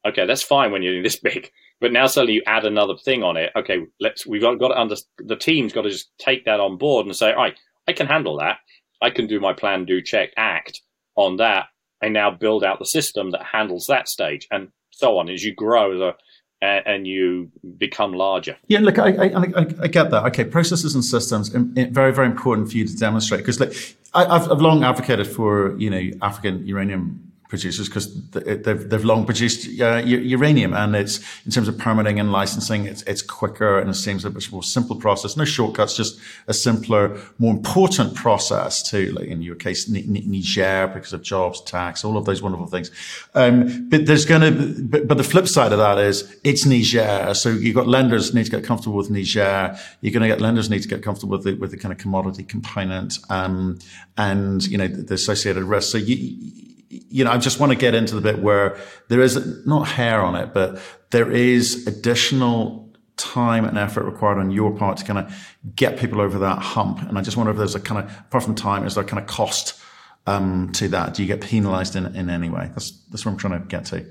okay, 0.06 0.26
that's 0.26 0.42
fine 0.42 0.72
when 0.72 0.82
you're 0.82 1.02
this 1.02 1.20
big, 1.22 1.50
but 1.80 1.92
now 1.92 2.06
suddenly 2.06 2.34
you 2.34 2.42
add 2.46 2.64
another 2.64 2.94
thing 3.04 3.22
on 3.22 3.36
it. 3.36 3.52
Okay, 3.56 3.86
let's 4.00 4.26
we've 4.26 4.42
got, 4.42 4.58
got 4.58 4.68
to 4.68 4.80
under 4.80 4.96
the 5.18 5.36
team's 5.36 5.72
got 5.72 5.82
to 5.82 5.90
just 5.90 6.10
take 6.18 6.44
that 6.44 6.60
on 6.60 6.78
board 6.78 7.06
and 7.06 7.16
say, 7.16 7.30
all 7.32 7.42
right, 7.42 7.56
I 7.88 7.92
can 7.92 8.06
handle 8.06 8.38
that. 8.38 8.58
I 9.00 9.10
can 9.10 9.26
do 9.26 9.40
my 9.40 9.52
plan, 9.52 9.84
do, 9.84 10.00
check, 10.00 10.30
act 10.36 10.80
on 11.16 11.36
that. 11.36 11.66
I 12.02 12.08
now 12.08 12.30
build 12.30 12.64
out 12.64 12.78
the 12.78 12.86
system 12.86 13.30
that 13.30 13.44
handles 13.44 13.86
that 13.86 14.08
stage, 14.08 14.46
and 14.50 14.68
so 14.90 15.18
on 15.18 15.28
as 15.28 15.44
you 15.44 15.54
grow 15.54 15.98
the 15.98 16.14
and 16.62 17.08
you 17.08 17.50
become 17.76 18.12
larger. 18.12 18.56
Yeah, 18.68 18.78
look, 18.78 18.98
I, 18.98 19.08
I, 19.08 19.46
I, 19.82 19.88
get 19.88 20.10
that. 20.10 20.24
Okay, 20.26 20.44
processes 20.44 20.94
and 20.94 21.04
systems, 21.04 21.48
very, 21.48 22.12
very 22.12 22.26
important 22.26 22.70
for 22.70 22.76
you 22.76 22.86
to 22.86 22.96
demonstrate 22.96 23.40
because 23.40 23.58
like, 23.58 23.72
I've, 24.14 24.50
I've 24.50 24.60
long 24.60 24.84
advocated 24.84 25.26
for 25.26 25.76
you 25.78 25.90
know 25.90 26.10
African 26.22 26.64
uranium 26.66 27.31
producers 27.52 27.86
because 27.86 28.06
they've, 28.30 28.88
they've 28.88 29.04
long 29.04 29.26
produced 29.26 29.78
uh, 29.78 30.00
uranium 30.06 30.72
and 30.72 30.96
it's 30.96 31.20
in 31.44 31.52
terms 31.52 31.68
of 31.68 31.76
permitting 31.76 32.18
and 32.18 32.32
licensing 32.32 32.86
it's, 32.86 33.02
it's 33.02 33.20
quicker 33.20 33.78
and 33.78 33.90
it 33.90 33.94
seems 33.94 34.24
a 34.24 34.30
much 34.30 34.50
more 34.50 34.62
simple 34.62 34.96
process. 34.96 35.36
No 35.36 35.44
shortcuts 35.44 35.94
just 35.94 36.18
a 36.48 36.54
simpler 36.54 37.20
more 37.38 37.52
important 37.52 38.14
process 38.14 38.82
too 38.82 39.12
like 39.12 39.28
in 39.28 39.42
your 39.42 39.54
case 39.54 39.86
Niger 39.86 40.90
because 40.94 41.12
of 41.12 41.20
jobs 41.20 41.60
tax 41.60 42.06
all 42.06 42.16
of 42.16 42.24
those 42.24 42.40
wonderful 42.40 42.68
things. 42.68 42.90
Um, 43.34 43.86
but 43.90 44.06
there's 44.06 44.24
going 44.24 44.40
to 44.40 44.82
but, 44.84 45.06
but, 45.06 45.18
the 45.18 45.24
flip 45.24 45.46
side 45.46 45.72
of 45.72 45.78
that 45.78 45.98
is 45.98 46.34
it's 46.44 46.64
Niger 46.64 47.34
so 47.34 47.50
you've 47.50 47.76
got 47.76 47.86
lenders 47.86 48.32
need 48.32 48.46
to 48.46 48.50
get 48.50 48.64
comfortable 48.64 48.96
with 48.96 49.10
Niger. 49.10 49.76
You're 50.00 50.14
going 50.14 50.22
to 50.22 50.28
get 50.28 50.40
lenders 50.40 50.70
need 50.70 50.80
to 50.84 50.88
get 50.88 51.02
comfortable 51.02 51.36
with 51.36 51.44
the, 51.44 51.52
with 51.52 51.70
the 51.70 51.76
kind 51.76 51.92
of 51.92 51.98
commodity 51.98 52.44
component 52.44 53.18
um, 53.28 53.78
and 54.16 54.66
you 54.66 54.78
know 54.78 54.88
the 54.88 55.12
associated 55.12 55.64
risks 55.64 55.92
so 55.92 55.98
you 55.98 56.71
you 56.92 57.24
know, 57.24 57.30
I 57.30 57.38
just 57.38 57.58
want 57.58 57.72
to 57.72 57.78
get 57.78 57.94
into 57.94 58.14
the 58.14 58.20
bit 58.20 58.40
where 58.40 58.76
there 59.08 59.22
is 59.22 59.66
not 59.66 59.88
hair 59.88 60.20
on 60.20 60.34
it, 60.34 60.52
but 60.52 60.78
there 61.10 61.30
is 61.30 61.86
additional 61.86 62.92
time 63.16 63.64
and 63.64 63.78
effort 63.78 64.04
required 64.04 64.38
on 64.38 64.50
your 64.50 64.76
part 64.76 64.98
to 64.98 65.04
kind 65.04 65.18
of 65.18 65.56
get 65.74 65.98
people 65.98 66.20
over 66.20 66.38
that 66.40 66.58
hump. 66.58 67.00
And 67.02 67.18
I 67.18 67.22
just 67.22 67.36
wonder 67.36 67.50
if 67.50 67.56
there's 67.56 67.74
a 67.74 67.80
kind 67.80 68.04
of, 68.04 68.10
apart 68.18 68.44
from 68.44 68.54
time, 68.54 68.84
is 68.84 68.94
there 68.94 69.04
kind 69.04 69.22
of 69.22 69.26
cost 69.26 69.80
um, 70.26 70.70
to 70.72 70.88
that? 70.88 71.14
Do 71.14 71.22
you 71.22 71.28
get 71.28 71.40
penalized 71.40 71.96
in, 71.96 72.14
in 72.14 72.28
any 72.28 72.50
way? 72.50 72.68
That's, 72.68 72.90
that's 73.10 73.24
what 73.24 73.32
I'm 73.32 73.38
trying 73.38 73.58
to 73.60 73.66
get 73.66 73.86
to. 73.86 74.04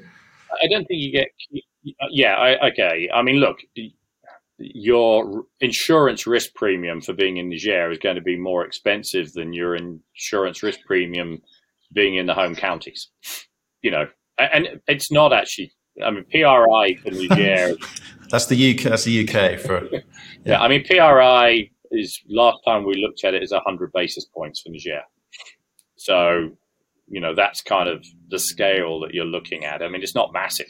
I 0.61 0.67
don't 0.67 0.85
think 0.85 1.01
you 1.01 1.11
get, 1.11 1.27
yeah, 2.09 2.35
I, 2.35 2.69
okay. 2.69 3.09
I 3.13 3.21
mean, 3.21 3.35
look, 3.35 3.57
your 4.57 5.45
insurance 5.59 6.25
risk 6.25 6.53
premium 6.55 7.01
for 7.01 7.13
being 7.13 7.37
in 7.37 7.49
Niger 7.49 7.91
is 7.91 7.99
going 7.99 8.15
to 8.15 8.21
be 8.21 8.37
more 8.37 8.65
expensive 8.65 9.33
than 9.33 9.53
your 9.53 9.75
insurance 9.75 10.63
risk 10.63 10.79
premium 10.85 11.41
being 11.93 12.15
in 12.15 12.25
the 12.25 12.33
home 12.33 12.55
counties. 12.55 13.09
You 13.81 13.91
know, 13.91 14.07
and 14.37 14.81
it's 14.87 15.11
not 15.11 15.33
actually. 15.33 15.73
I 16.03 16.09
mean, 16.09 16.25
PRI 16.31 16.95
for 17.03 17.11
Niger. 17.11 17.75
that's 18.29 18.45
the 18.45 18.73
UK. 18.73 18.83
That's 18.83 19.03
the 19.03 19.27
UK 19.27 19.59
for. 19.59 19.87
Yeah. 20.43 20.53
yeah, 20.53 20.61
I 20.61 20.69
mean, 20.69 20.83
PRI 20.83 21.69
is 21.91 22.19
last 22.27 22.57
time 22.65 22.83
we 22.83 22.95
looked 22.95 23.23
at 23.23 23.35
it 23.35 23.43
is 23.43 23.53
hundred 23.53 23.91
basis 23.93 24.25
points 24.25 24.61
for 24.61 24.69
Niger. 24.69 25.01
So, 25.97 26.49
you 27.07 27.21
know, 27.21 27.35
that's 27.35 27.61
kind 27.61 27.87
of 27.87 28.03
the 28.29 28.39
scale 28.39 28.99
that 29.01 29.13
you're 29.13 29.23
looking 29.23 29.65
at. 29.65 29.83
I 29.83 29.87
mean, 29.87 30.01
it's 30.01 30.15
not 30.15 30.33
massive 30.33 30.65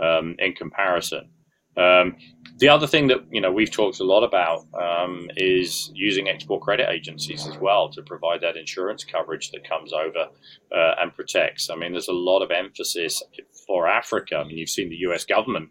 um, 0.00 0.36
in 0.38 0.54
comparison. 0.54 1.28
Um, 1.76 2.16
the 2.56 2.68
other 2.68 2.86
thing 2.86 3.08
that 3.08 3.24
you 3.30 3.40
know 3.40 3.50
we've 3.50 3.70
talked 3.70 4.00
a 4.00 4.04
lot 4.04 4.22
about 4.22 4.66
um, 4.80 5.28
is 5.36 5.90
using 5.94 6.28
export 6.28 6.62
credit 6.62 6.88
agencies 6.88 7.46
as 7.46 7.58
well 7.58 7.88
to 7.90 8.02
provide 8.02 8.40
that 8.42 8.56
insurance 8.56 9.02
coverage 9.02 9.50
that 9.50 9.68
comes 9.68 9.92
over 9.92 10.28
uh, 10.72 10.94
and 11.00 11.14
protects. 11.14 11.68
I 11.68 11.76
mean, 11.76 11.92
there's 11.92 12.08
a 12.08 12.12
lot 12.12 12.42
of 12.42 12.50
emphasis 12.50 13.22
for 13.66 13.88
Africa. 13.88 14.36
I 14.36 14.44
mean, 14.44 14.58
you've 14.58 14.68
seen 14.68 14.88
the 14.88 14.96
U.S. 14.96 15.24
government 15.24 15.70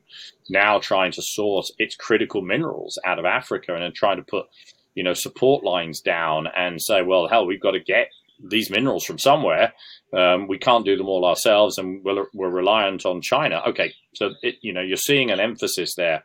now 0.49 0.79
trying 0.79 1.13
to 1.13 1.21
source 1.21 1.71
its 1.77 1.95
critical 1.95 2.41
minerals 2.41 2.99
out 3.05 3.19
of 3.19 3.25
Africa 3.25 3.73
and 3.73 3.83
then 3.83 3.93
trying 3.93 4.17
to 4.17 4.23
put 4.23 4.47
you 4.93 5.03
know 5.03 5.13
support 5.13 5.63
lines 5.63 6.01
down 6.01 6.47
and 6.55 6.81
say, 6.81 7.01
well, 7.01 7.27
hell, 7.29 7.45
we've 7.45 7.61
got 7.61 7.71
to 7.71 7.79
get 7.79 8.09
these 8.49 8.69
minerals 8.69 9.05
from 9.05 9.17
somewhere. 9.17 9.73
Um, 10.15 10.47
we 10.47 10.57
can't 10.57 10.85
do 10.85 10.97
them 10.97 11.07
all 11.07 11.25
ourselves, 11.25 11.77
and 11.77 12.03
we're, 12.03 12.25
we're 12.33 12.49
reliant 12.49 13.05
on 13.05 13.21
China. 13.21 13.61
Okay, 13.67 13.93
so 14.15 14.31
it, 14.41 14.55
you 14.61 14.73
know 14.73 14.81
you're 14.81 14.97
seeing 14.97 15.31
an 15.31 15.39
emphasis 15.39 15.95
there. 15.95 16.23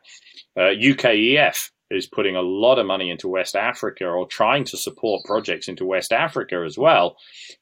Uh, 0.57 0.73
UKEF 0.79 1.55
is 1.91 2.07
putting 2.07 2.35
a 2.35 2.41
lot 2.41 2.77
of 2.77 2.85
money 2.85 3.09
into 3.09 3.27
West 3.27 3.55
Africa 3.55 4.05
or 4.05 4.27
trying 4.27 4.63
to 4.63 4.77
support 4.77 5.25
projects 5.25 5.67
into 5.67 5.85
West 5.85 6.11
Africa 6.11 6.63
as 6.65 6.77
well, 6.77 7.15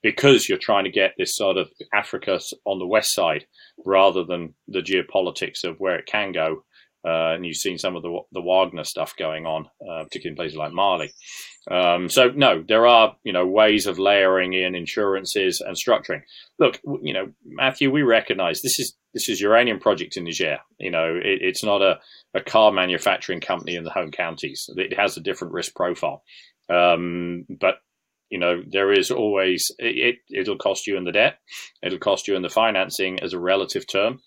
because 0.03 0.49
you're 0.49 0.57
trying 0.57 0.83
to 0.83 0.91
get 0.91 1.13
this 1.17 1.35
sort 1.35 1.57
of 1.57 1.69
Africa 1.93 2.39
on 2.65 2.79
the 2.79 2.87
west 2.87 3.13
side 3.13 3.45
rather 3.85 4.25
than 4.25 4.53
the 4.67 4.81
geopolitics 4.81 5.63
of 5.63 5.79
where 5.79 5.97
it 5.97 6.05
can 6.05 6.31
go. 6.33 6.63
Uh, 7.07 7.35
and 7.35 7.45
you've 7.45 7.55
seen 7.55 7.77
some 7.77 7.95
of 7.95 8.01
the 8.01 8.19
the 8.33 8.41
Wagner 8.41 8.83
stuff 8.83 9.13
going 9.17 9.45
on, 9.45 9.65
uh, 9.81 10.03
particularly 10.03 10.31
in 10.31 10.35
places 10.35 10.57
like 10.57 10.73
Mali. 10.73 11.13
Um, 11.69 12.09
so 12.09 12.29
no, 12.29 12.63
there 12.65 12.87
are 12.87 13.15
you 13.23 13.33
know 13.33 13.45
ways 13.45 13.87
of 13.87 13.99
layering 13.99 14.53
in 14.53 14.75
insurances 14.75 15.61
and 15.61 15.75
structuring. 15.75 16.21
Look, 16.59 16.79
you 17.01 17.13
know, 17.13 17.33
Matthew, 17.45 17.91
we 17.91 18.03
recognise 18.03 18.61
this 18.61 18.79
is 18.79 18.95
this 19.13 19.27
is 19.27 19.41
uranium 19.41 19.79
project 19.79 20.15
in 20.15 20.23
Niger. 20.23 20.59
You 20.79 20.91
know, 20.91 21.15
it, 21.15 21.39
it's 21.41 21.63
not 21.63 21.81
a 21.81 21.99
a 22.33 22.41
car 22.41 22.71
manufacturing 22.71 23.41
company 23.41 23.75
in 23.75 23.83
the 23.83 23.89
home 23.89 24.11
counties. 24.11 24.69
It 24.75 24.97
has 24.97 25.17
a 25.17 25.21
different 25.21 25.53
risk 25.53 25.75
profile. 25.75 26.23
Um, 26.69 27.45
but 27.49 27.75
you 28.29 28.39
know, 28.39 28.61
there 28.65 28.91
is 28.91 29.11
always 29.11 29.71
it, 29.79 30.17
it'll 30.29 30.57
cost 30.57 30.87
you 30.87 30.97
in 30.97 31.03
the 31.03 31.11
debt, 31.11 31.39
it'll 31.81 31.99
cost 31.99 32.27
you 32.27 32.35
in 32.35 32.41
the 32.41 32.49
financing 32.49 33.19
as 33.21 33.33
a 33.33 33.39
relative 33.39 33.87
term 33.87 34.19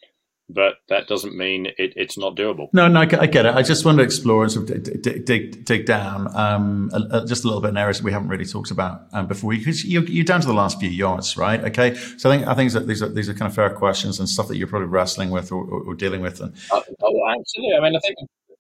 but 0.53 0.77
that 0.89 1.07
doesn't 1.07 1.37
mean 1.37 1.67
it, 1.79 1.93
it's 1.97 2.19
not 2.19 2.37
doable. 2.37 2.69
No, 2.73 2.89
no, 2.89 3.01
I 3.01 3.07
get 3.07 3.47
it. 3.47 3.55
I 3.55 3.63
just 3.63 3.85
want 3.85 3.99
to 3.99 4.05
explore 4.05 4.43
and 4.43 4.53
sort 4.53 4.71
of 4.71 4.83
dig, 5.03 5.25
dig, 5.25 5.65
dig 5.65 5.87
down 5.87 6.35
um, 6.37 6.91
a, 6.93 7.19
a, 7.19 7.27
just 7.27 7.45
a 7.45 7.47
little 7.47 7.63
bit 7.63 7.69
in 7.69 7.77
areas 7.77 7.99
that 7.99 8.05
we 8.05 8.13
haven't 8.13 8.29
really 8.29 8.45
talked 8.45 8.71
about 8.71 9.03
um, 9.13 9.27
before. 9.27 9.53
Because 9.53 9.85
you're, 9.85 10.05
you're, 10.05 10.25
down 10.25 10.41
to 10.41 10.47
the 10.47 10.55
last 10.55 10.81
few 10.81 10.91
yards, 10.91 11.37
right? 11.37 11.63
Okay, 11.65 11.95
so 11.95 12.31
I 12.31 12.37
think 12.37 12.49
I 12.49 12.55
think 12.55 12.73
that 12.73 12.87
these 12.87 13.03
are 13.03 13.09
these 13.09 13.29
are 13.29 13.35
kind 13.35 13.49
of 13.49 13.55
fair 13.55 13.71
questions 13.71 14.19
and 14.19 14.29
stuff 14.29 14.49
that 14.49 14.57
you're 14.57 14.69
probably 14.69 14.89
wrestling 14.89 15.31
with 15.31 15.53
or, 15.53 15.65
or, 15.65 15.83
or 15.83 15.95
dealing 15.95 16.21
with. 16.21 16.41
And 16.41 16.55
oh, 16.73 16.83
oh, 17.03 17.29
absolutely. 17.29 17.77
I 17.77 17.81
mean, 17.81 17.97
I 17.97 18.01
think 18.01 18.17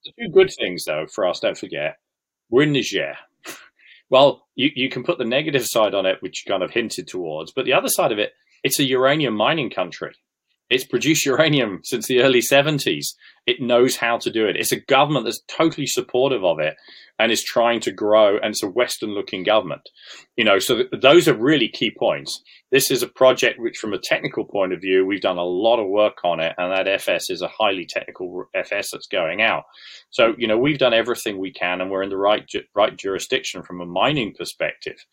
a 0.07 0.12
few 0.12 0.31
good 0.31 0.50
things 0.59 0.85
though 0.85 1.07
for 1.07 1.26
us. 1.26 1.40
Don't 1.40 1.59
forget, 1.59 1.96
we're 2.50 2.62
in 2.62 2.72
Niger. 2.72 3.14
Well, 4.12 4.48
you, 4.57 4.70
you 4.74 4.90
can 4.90 5.05
put 5.05 5.18
the 5.18 5.24
negative 5.24 5.64
side 5.64 5.94
on 5.94 6.05
it, 6.05 6.20
which 6.20 6.44
you 6.44 6.50
kind 6.50 6.64
of 6.64 6.72
hinted 6.72 7.07
towards, 7.07 7.53
but 7.53 7.64
the 7.64 7.74
other 7.74 7.88
side 7.88 8.11
of 8.11 8.18
it, 8.18 8.33
it's 8.64 8.81
a 8.81 8.83
uranium 8.83 9.37
mining 9.37 9.70
country. 9.70 10.16
It's 10.70 10.85
produced 10.85 11.26
uranium 11.26 11.80
since 11.83 12.06
the 12.06 12.22
early 12.22 12.40
70s. 12.40 13.14
It 13.46 13.61
knows 13.61 13.96
how 13.96 14.18
to 14.18 14.30
do 14.30 14.46
it. 14.46 14.56
It's 14.56 14.70
a 14.70 14.78
government 14.80 15.24
that's 15.24 15.42
totally 15.48 15.87
supportive 15.87 16.44
of 16.44 16.61
it 16.61 16.76
and 17.18 17.33
is 17.33 17.42
trying 17.42 17.80
to 17.80 17.90
grow. 17.92 18.37
And 18.37 18.52
it's 18.52 18.62
a 18.62 18.68
Western 18.68 19.11
looking 19.11 19.42
government. 19.42 19.88
You 20.37 20.44
know, 20.44 20.61
so 20.61 20.76
th- 20.76 20.88
those 21.02 21.26
are 21.26 21.35
really 21.35 21.68
key 21.68 21.90
points. 21.90 22.40
This 22.70 22.90
is 22.90 23.02
a 23.02 23.09
project 23.09 23.59
which, 23.59 23.78
from 23.78 23.92
a 23.92 23.98
technical 23.98 24.44
point 24.44 24.72
of 24.72 24.80
view, 24.80 25.04
we've 25.04 25.20
done 25.20 25.38
a 25.38 25.44
lot 25.44 25.80
of 25.80 25.88
work 25.88 26.18
on 26.24 26.38
it. 26.38 26.54
And 26.56 26.70
that 26.72 26.87
FS 26.87 27.30
is 27.30 27.42
a 27.42 27.48
highly 27.48 27.85
technical 27.85 28.44
FS 28.54 28.92
that's 28.92 29.09
going 29.09 29.42
out. 29.42 29.64
So, 30.11 30.35
you 30.38 30.46
know, 30.46 30.56
we've 30.56 30.78
done 30.78 30.94
everything 30.94 31.38
we 31.38 31.52
can 31.52 31.80
and 31.80 31.90
we're 31.90 32.04
in 32.04 32.11
the 32.11 32.16
right, 32.16 32.46
ju- 32.46 32.62
right 32.76 32.96
jurisdiction 32.96 33.64
from 33.64 33.80
a 33.80 33.87
mining 33.87 34.35
perspective. 34.38 35.04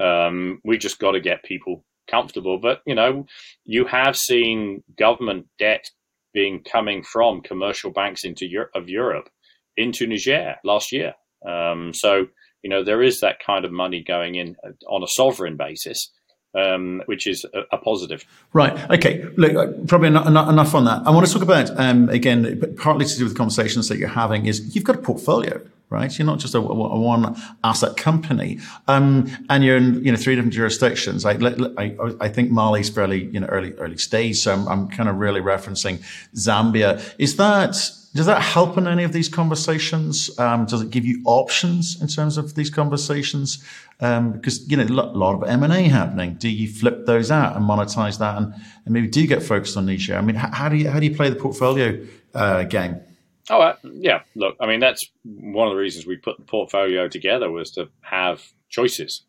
Um, 0.00 0.60
we 0.64 0.78
just 0.78 0.98
got 0.98 1.12
to 1.12 1.20
get 1.20 1.44
people 1.44 1.84
comfortable. 2.06 2.58
But 2.58 2.82
you 2.86 2.94
know, 2.94 3.26
you 3.64 3.84
have 3.86 4.16
seen 4.16 4.82
government 4.96 5.46
debt 5.58 5.90
being 6.32 6.62
coming 6.62 7.02
from 7.02 7.40
commercial 7.40 7.90
banks 7.90 8.24
into 8.24 8.46
Europe, 8.46 8.70
of 8.74 8.88
Europe 8.88 9.28
into 9.76 10.06
Niger 10.06 10.56
last 10.64 10.92
year. 10.92 11.14
Um, 11.46 11.92
so 11.94 12.26
you 12.62 12.70
know 12.70 12.84
there 12.84 13.02
is 13.02 13.20
that 13.20 13.38
kind 13.44 13.64
of 13.64 13.72
money 13.72 14.02
going 14.02 14.34
in 14.34 14.56
uh, 14.64 14.70
on 14.88 15.02
a 15.02 15.08
sovereign 15.08 15.56
basis. 15.56 16.12
Um, 16.54 17.02
which 17.04 17.26
is 17.26 17.44
a, 17.52 17.64
a, 17.70 17.76
positive. 17.76 18.24
Right. 18.54 18.72
Okay. 18.90 19.24
Look, 19.36 19.54
uh, 19.54 19.72
probably 19.86 20.08
not, 20.08 20.32
not 20.32 20.48
enough 20.48 20.74
on 20.74 20.86
that. 20.86 21.02
I 21.04 21.10
want 21.10 21.26
to 21.26 21.32
talk 21.34 21.42
about 21.42 21.68
um, 21.78 22.08
again, 22.08 22.74
partly 22.78 23.04
to 23.04 23.18
do 23.18 23.24
with 23.24 23.36
conversations 23.36 23.88
that 23.88 23.98
you're 23.98 24.08
having. 24.08 24.46
Is 24.46 24.74
you've 24.74 24.84
got 24.84 24.96
a 24.96 25.00
portfolio, 25.00 25.60
right? 25.90 26.16
You're 26.18 26.26
not 26.26 26.38
just 26.38 26.54
a, 26.54 26.58
a 26.58 26.98
one 26.98 27.36
asset 27.62 27.96
company, 27.96 28.58
um, 28.88 29.30
and 29.48 29.64
you're 29.64 29.76
in 29.76 30.04
you 30.04 30.12
know 30.12 30.18
three 30.18 30.34
different 30.34 30.54
jurisdictions. 30.54 31.24
I, 31.24 31.32
I, 31.78 31.96
I 32.20 32.28
think 32.28 32.50
Mali's 32.50 32.90
fairly 32.90 33.24
you 33.26 33.40
know 33.40 33.46
early 33.46 33.72
early 33.74 33.98
stage, 33.98 34.38
so 34.38 34.52
I'm, 34.52 34.68
I'm 34.68 34.88
kind 34.88 35.08
of 35.08 35.16
really 35.16 35.40
referencing 35.40 36.02
Zambia. 36.34 37.02
Is 37.18 37.36
that 37.36 37.72
does 38.14 38.26
that 38.26 38.40
help 38.40 38.78
in 38.78 38.86
any 38.86 39.04
of 39.04 39.12
these 39.12 39.28
conversations? 39.28 40.36
Um, 40.38 40.64
does 40.64 40.80
it 40.80 40.90
give 40.90 41.04
you 41.04 41.22
options 41.26 42.00
in 42.00 42.08
terms 42.08 42.38
of 42.38 42.54
these 42.54 42.70
conversations? 42.70 43.62
Um, 44.00 44.32
because 44.32 44.68
you 44.68 44.76
know 44.76 44.84
a 44.84 45.12
lot 45.16 45.34
of 45.34 45.48
M 45.48 45.62
and 45.62 45.72
A 45.72 45.82
happening. 45.82 46.34
Do 46.34 46.48
you 46.48 46.68
flip 46.68 47.06
those 47.06 47.30
out 47.30 47.56
and 47.56 47.64
monetize 47.64 48.18
that, 48.18 48.36
and, 48.38 48.54
and 48.84 48.94
maybe 48.94 49.06
do 49.06 49.20
you 49.20 49.26
get 49.26 49.42
focused 49.42 49.76
on 49.76 49.86
Niger? 49.86 50.16
I 50.16 50.22
mean, 50.22 50.36
how, 50.36 50.50
how 50.50 50.68
do 50.68 50.76
you 50.76 50.90
how 50.90 50.98
do 50.98 51.06
you 51.06 51.14
play 51.14 51.28
the 51.30 51.36
portfolio 51.36 52.04
uh, 52.34 52.64
game? 52.64 53.00
Oh, 53.48 53.60
uh, 53.60 53.76
yeah. 53.84 54.22
Look, 54.34 54.56
I 54.60 54.66
mean, 54.66 54.80
that's 54.80 55.08
one 55.24 55.68
of 55.68 55.74
the 55.74 55.80
reasons 55.80 56.06
we 56.06 56.16
put 56.16 56.36
the 56.38 56.44
portfolio 56.44 57.08
together 57.08 57.50
was 57.50 57.70
to 57.72 57.88
have 58.00 58.42
choices. 58.68 59.22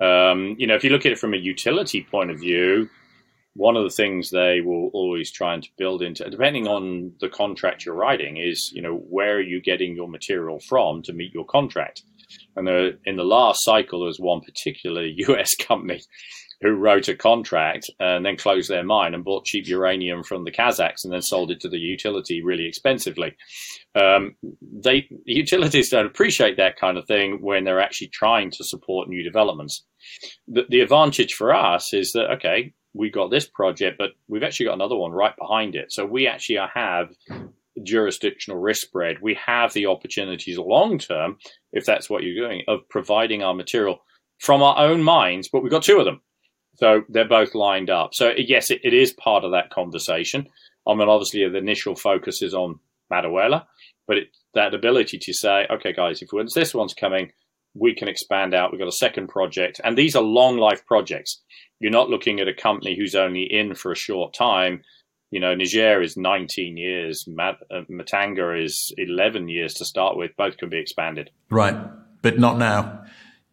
Um, 0.00 0.56
you 0.58 0.66
know, 0.66 0.74
if 0.74 0.84
you 0.84 0.90
look 0.90 1.04
at 1.04 1.12
it 1.12 1.18
from 1.18 1.34
a 1.34 1.38
utility 1.38 2.06
point 2.10 2.30
of 2.30 2.40
view, 2.40 2.88
one 3.54 3.76
of 3.76 3.84
the 3.84 3.90
things 3.90 4.30
they 4.30 4.60
will 4.60 4.88
always 4.94 5.30
try 5.30 5.54
and 5.54 5.68
build 5.76 6.02
into, 6.02 6.28
depending 6.30 6.66
on 6.66 7.12
the 7.20 7.28
contract 7.28 7.84
you're 7.84 7.94
writing, 7.94 8.38
is 8.38 8.70
you 8.72 8.80
know 8.80 8.94
where 8.94 9.36
are 9.36 9.42
you 9.42 9.60
getting 9.60 9.94
your 9.94 10.08
material 10.08 10.60
from 10.60 11.02
to 11.02 11.12
meet 11.12 11.34
your 11.34 11.44
contract. 11.44 12.02
And 12.56 12.68
in 13.04 13.16
the 13.16 13.24
last 13.24 13.64
cycle, 13.64 14.00
there 14.00 14.06
was 14.06 14.20
one 14.20 14.40
particular 14.40 15.02
U.S. 15.04 15.54
company 15.56 16.00
who 16.62 16.72
wrote 16.72 17.08
a 17.08 17.16
contract 17.16 17.90
and 17.98 18.24
then 18.24 18.36
closed 18.36 18.68
their 18.68 18.84
mine 18.84 19.14
and 19.14 19.24
bought 19.24 19.46
cheap 19.46 19.66
uranium 19.66 20.22
from 20.22 20.44
the 20.44 20.50
Kazakhs 20.50 21.04
and 21.04 21.12
then 21.12 21.22
sold 21.22 21.50
it 21.50 21.60
to 21.60 21.68
the 21.68 21.78
utility 21.78 22.42
really 22.42 22.66
expensively. 22.66 23.34
Um, 23.94 24.36
they 24.62 25.08
utilities 25.24 25.90
don't 25.90 26.06
appreciate 26.06 26.56
that 26.58 26.78
kind 26.78 26.98
of 26.98 27.06
thing 27.06 27.40
when 27.40 27.64
they're 27.64 27.80
actually 27.80 28.08
trying 28.08 28.50
to 28.52 28.64
support 28.64 29.08
new 29.08 29.22
developments. 29.22 29.84
The, 30.48 30.64
the 30.68 30.80
advantage 30.80 31.34
for 31.34 31.54
us 31.54 31.94
is 31.94 32.12
that 32.12 32.30
okay, 32.32 32.74
we 32.92 33.10
got 33.10 33.30
this 33.30 33.46
project, 33.46 33.98
but 33.98 34.10
we've 34.28 34.42
actually 34.42 34.66
got 34.66 34.74
another 34.74 34.96
one 34.96 35.12
right 35.12 35.34
behind 35.38 35.74
it. 35.76 35.92
So 35.92 36.04
we 36.04 36.26
actually 36.26 36.58
have 36.74 37.08
jurisdictional 37.82 38.60
risk 38.60 38.82
spread. 38.82 39.22
We 39.22 39.38
have 39.46 39.72
the 39.72 39.86
opportunities 39.86 40.58
long 40.58 40.98
term, 40.98 41.38
if 41.72 41.86
that's 41.86 42.10
what 42.10 42.22
you're 42.22 42.46
doing, 42.46 42.62
of 42.68 42.80
providing 42.88 43.42
our 43.42 43.54
material 43.54 44.00
from 44.38 44.62
our 44.62 44.78
own 44.78 45.02
mines, 45.02 45.48
but 45.48 45.62
we've 45.62 45.70
got 45.70 45.82
two 45.82 45.98
of 45.98 46.04
them. 46.04 46.20
So 46.76 47.02
they're 47.08 47.28
both 47.28 47.54
lined 47.54 47.90
up. 47.90 48.14
So 48.14 48.32
yes, 48.36 48.70
it, 48.70 48.80
it 48.84 48.94
is 48.94 49.12
part 49.12 49.44
of 49.44 49.52
that 49.52 49.70
conversation. 49.70 50.48
I 50.86 50.94
mean, 50.94 51.08
obviously 51.08 51.46
the 51.46 51.58
initial 51.58 51.94
focus 51.94 52.42
is 52.42 52.54
on 52.54 52.80
Madaouela, 53.12 53.66
but 54.06 54.16
it, 54.16 54.28
that 54.54 54.74
ability 54.74 55.18
to 55.18 55.32
say, 55.32 55.66
okay, 55.70 55.92
guys, 55.92 56.22
if 56.22 56.30
once 56.32 56.54
this 56.54 56.74
one's 56.74 56.94
coming, 56.94 57.32
we 57.74 57.94
can 57.94 58.08
expand 58.08 58.54
out. 58.54 58.72
We've 58.72 58.80
got 58.80 58.88
a 58.88 58.92
second 58.92 59.28
project, 59.28 59.80
and 59.84 59.96
these 59.96 60.16
are 60.16 60.22
long 60.22 60.56
life 60.56 60.84
projects. 60.86 61.40
You're 61.78 61.92
not 61.92 62.10
looking 62.10 62.40
at 62.40 62.48
a 62.48 62.54
company 62.54 62.96
who's 62.96 63.14
only 63.14 63.44
in 63.44 63.74
for 63.74 63.92
a 63.92 63.96
short 63.96 64.34
time. 64.34 64.82
You 65.30 65.38
know, 65.38 65.54
Niger 65.54 66.02
is 66.02 66.16
19 66.16 66.76
years, 66.76 67.24
uh, 67.38 67.52
Mutanga 67.88 68.60
is 68.60 68.92
11 68.98 69.48
years 69.48 69.74
to 69.74 69.84
start 69.84 70.16
with. 70.16 70.32
Both 70.36 70.56
can 70.56 70.68
be 70.68 70.78
expanded. 70.78 71.30
Right, 71.50 71.76
but 72.22 72.38
not 72.38 72.58
now 72.58 73.04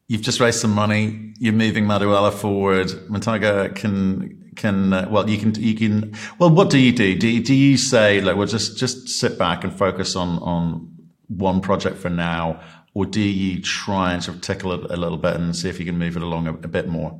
you've 0.07 0.21
just 0.21 0.39
raised 0.39 0.59
some 0.59 0.71
money. 0.71 1.33
You're 1.39 1.53
moving 1.53 1.85
Madaouela 1.85 2.33
forward. 2.33 2.87
Mutanga 3.09 3.75
can 3.75 4.51
can 4.55 4.91
uh, 4.93 5.07
well 5.09 5.29
you 5.29 5.37
can 5.37 5.53
you 5.55 5.75
can 5.75 6.15
well 6.39 6.49
what 6.49 6.69
do 6.69 6.79
you 6.79 6.91
do? 6.91 7.17
Do 7.17 7.27
you, 7.27 7.43
do 7.43 7.53
you 7.53 7.77
say 7.77 8.21
like 8.21 8.35
well 8.35 8.47
just 8.47 8.77
just 8.77 9.07
sit 9.09 9.37
back 9.37 9.63
and 9.63 9.77
focus 9.77 10.15
on 10.15 10.39
on 10.39 10.93
one 11.27 11.61
project 11.61 11.97
for 11.97 12.09
now, 12.09 12.61
or 12.93 13.05
do 13.05 13.21
you 13.21 13.61
try 13.61 14.13
and 14.13 14.23
sort 14.23 14.37
of 14.37 14.41
tickle 14.41 14.71
it 14.73 14.91
a 14.91 14.97
little 14.97 15.17
bit 15.17 15.35
and 15.35 15.55
see 15.55 15.69
if 15.69 15.79
you 15.79 15.85
can 15.85 15.97
move 15.97 16.15
it 16.15 16.23
along 16.23 16.47
a, 16.47 16.53
a 16.53 16.67
bit 16.67 16.87
more? 16.87 17.19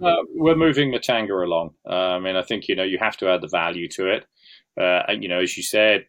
Uh, 0.00 0.22
we're 0.34 0.54
moving 0.54 0.92
Mutanga 0.92 1.44
along. 1.44 1.74
Uh, 1.84 1.92
I 2.16 2.18
mean, 2.20 2.36
I 2.36 2.42
think 2.42 2.68
you 2.68 2.76
know 2.76 2.84
you 2.84 2.98
have 2.98 3.16
to 3.18 3.28
add 3.28 3.42
the 3.42 3.48
value 3.48 3.88
to 3.90 4.08
it. 4.10 4.26
Uh, 4.78 5.02
and, 5.08 5.22
you 5.24 5.28
know, 5.28 5.40
as 5.40 5.56
you 5.56 5.62
said, 5.64 6.06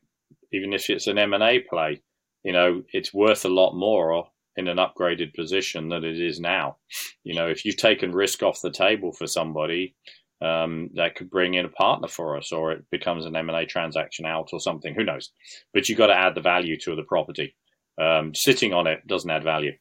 even 0.53 0.73
if 0.73 0.89
it's 0.89 1.07
an 1.07 1.17
M 1.17 1.33
and 1.33 1.41
A 1.41 1.59
play, 1.59 2.03
you 2.43 2.53
know, 2.53 2.83
it's 2.93 3.13
worth 3.13 3.45
a 3.45 3.49
lot 3.49 3.73
more 3.73 4.13
in 4.59 4.67
an 4.67 4.77
upgraded 4.77 5.33
position 5.33 5.87
than 5.87 6.03
it 6.03 6.19
is 6.19 6.39
now. 6.39 6.75
You 7.23 7.33
know, 7.33 7.47
if 7.47 7.63
you've 7.63 7.77
taken 7.77 8.11
risk 8.11 8.43
off 8.43 8.61
the 8.61 8.69
table 8.69 9.13
for 9.13 9.25
somebody, 9.25 9.95
um, 10.41 10.89
that 10.95 11.15
could 11.15 11.29
bring 11.29 11.53
in 11.53 11.65
a 11.65 11.69
partner 11.69 12.07
for 12.07 12.37
us, 12.37 12.51
or 12.51 12.71
it 12.71 12.85
becomes 12.91 13.25
an 13.25 13.35
M 13.35 13.49
and 13.49 13.57
A 13.57 13.65
transaction 13.65 14.25
out, 14.25 14.49
or 14.53 14.59
something. 14.59 14.93
Who 14.93 15.03
knows? 15.03 15.31
But 15.73 15.87
you've 15.87 15.97
got 15.97 16.07
to 16.07 16.15
add 16.15 16.35
the 16.35 16.41
value 16.41 16.77
to 16.81 16.95
the 16.95 17.03
property. 17.03 17.55
Um, 17.99 18.35
sitting 18.35 18.73
on 18.73 18.87
it 18.87 19.05
doesn't 19.07 19.29
add 19.29 19.43
value. 19.43 19.75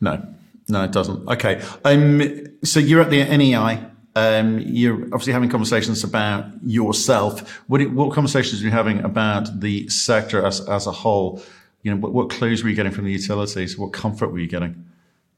No, 0.00 0.26
no, 0.68 0.84
it 0.84 0.92
doesn't. 0.92 1.28
Okay. 1.28 1.62
Um, 1.84 2.46
so 2.62 2.80
you're 2.80 3.00
at 3.00 3.10
the 3.10 3.24
NEI. 3.24 3.82
Um, 4.16 4.60
you're 4.60 5.04
obviously 5.04 5.32
having 5.32 5.48
conversations 5.48 6.04
about 6.04 6.46
yourself. 6.62 7.62
What, 7.68 7.80
what 7.90 8.12
conversations 8.12 8.62
are 8.62 8.64
you 8.64 8.70
having 8.70 9.00
about 9.00 9.60
the 9.60 9.88
sector 9.88 10.44
as, 10.44 10.66
as 10.68 10.86
a 10.86 10.92
whole? 10.92 11.42
You 11.84 11.92
know, 11.92 12.00
what, 12.00 12.12
what 12.12 12.30
clues 12.30 12.64
were 12.64 12.70
you 12.70 12.74
getting 12.74 12.90
from 12.90 13.04
the 13.04 13.12
utilities? 13.12 13.78
What 13.78 13.92
comfort 13.92 14.32
were 14.32 14.40
you 14.40 14.48
getting? 14.48 14.84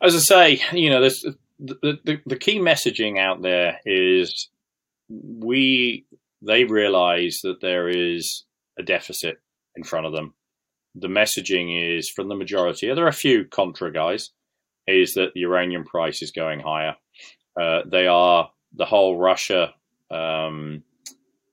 As 0.00 0.14
I 0.14 0.56
say, 0.58 0.62
you 0.72 0.88
know, 0.88 1.02
the, 1.02 1.36
the, 1.58 2.20
the 2.24 2.36
key 2.36 2.58
messaging 2.58 3.18
out 3.18 3.42
there 3.42 3.80
is 3.84 4.48
we 5.10 6.06
they 6.40 6.64
realize 6.64 7.40
that 7.42 7.60
there 7.60 7.88
is 7.88 8.44
a 8.78 8.82
deficit 8.82 9.40
in 9.74 9.84
front 9.84 10.06
of 10.06 10.12
them. 10.12 10.34
the 10.96 11.08
messaging 11.08 11.98
is 11.98 12.08
from 12.08 12.28
the 12.28 12.34
majority. 12.34 12.92
There 12.92 13.04
are 13.04 13.08
a 13.08 13.12
few 13.12 13.44
contra 13.44 13.92
guys. 13.92 14.30
Is 14.86 15.14
that 15.14 15.34
the 15.34 15.40
uranium 15.40 15.84
price 15.84 16.22
is 16.22 16.30
going 16.30 16.60
higher? 16.60 16.96
Uh, 17.60 17.80
they 17.86 18.06
are 18.06 18.50
the 18.74 18.86
whole 18.86 19.18
Russia 19.18 19.74
um, 20.10 20.82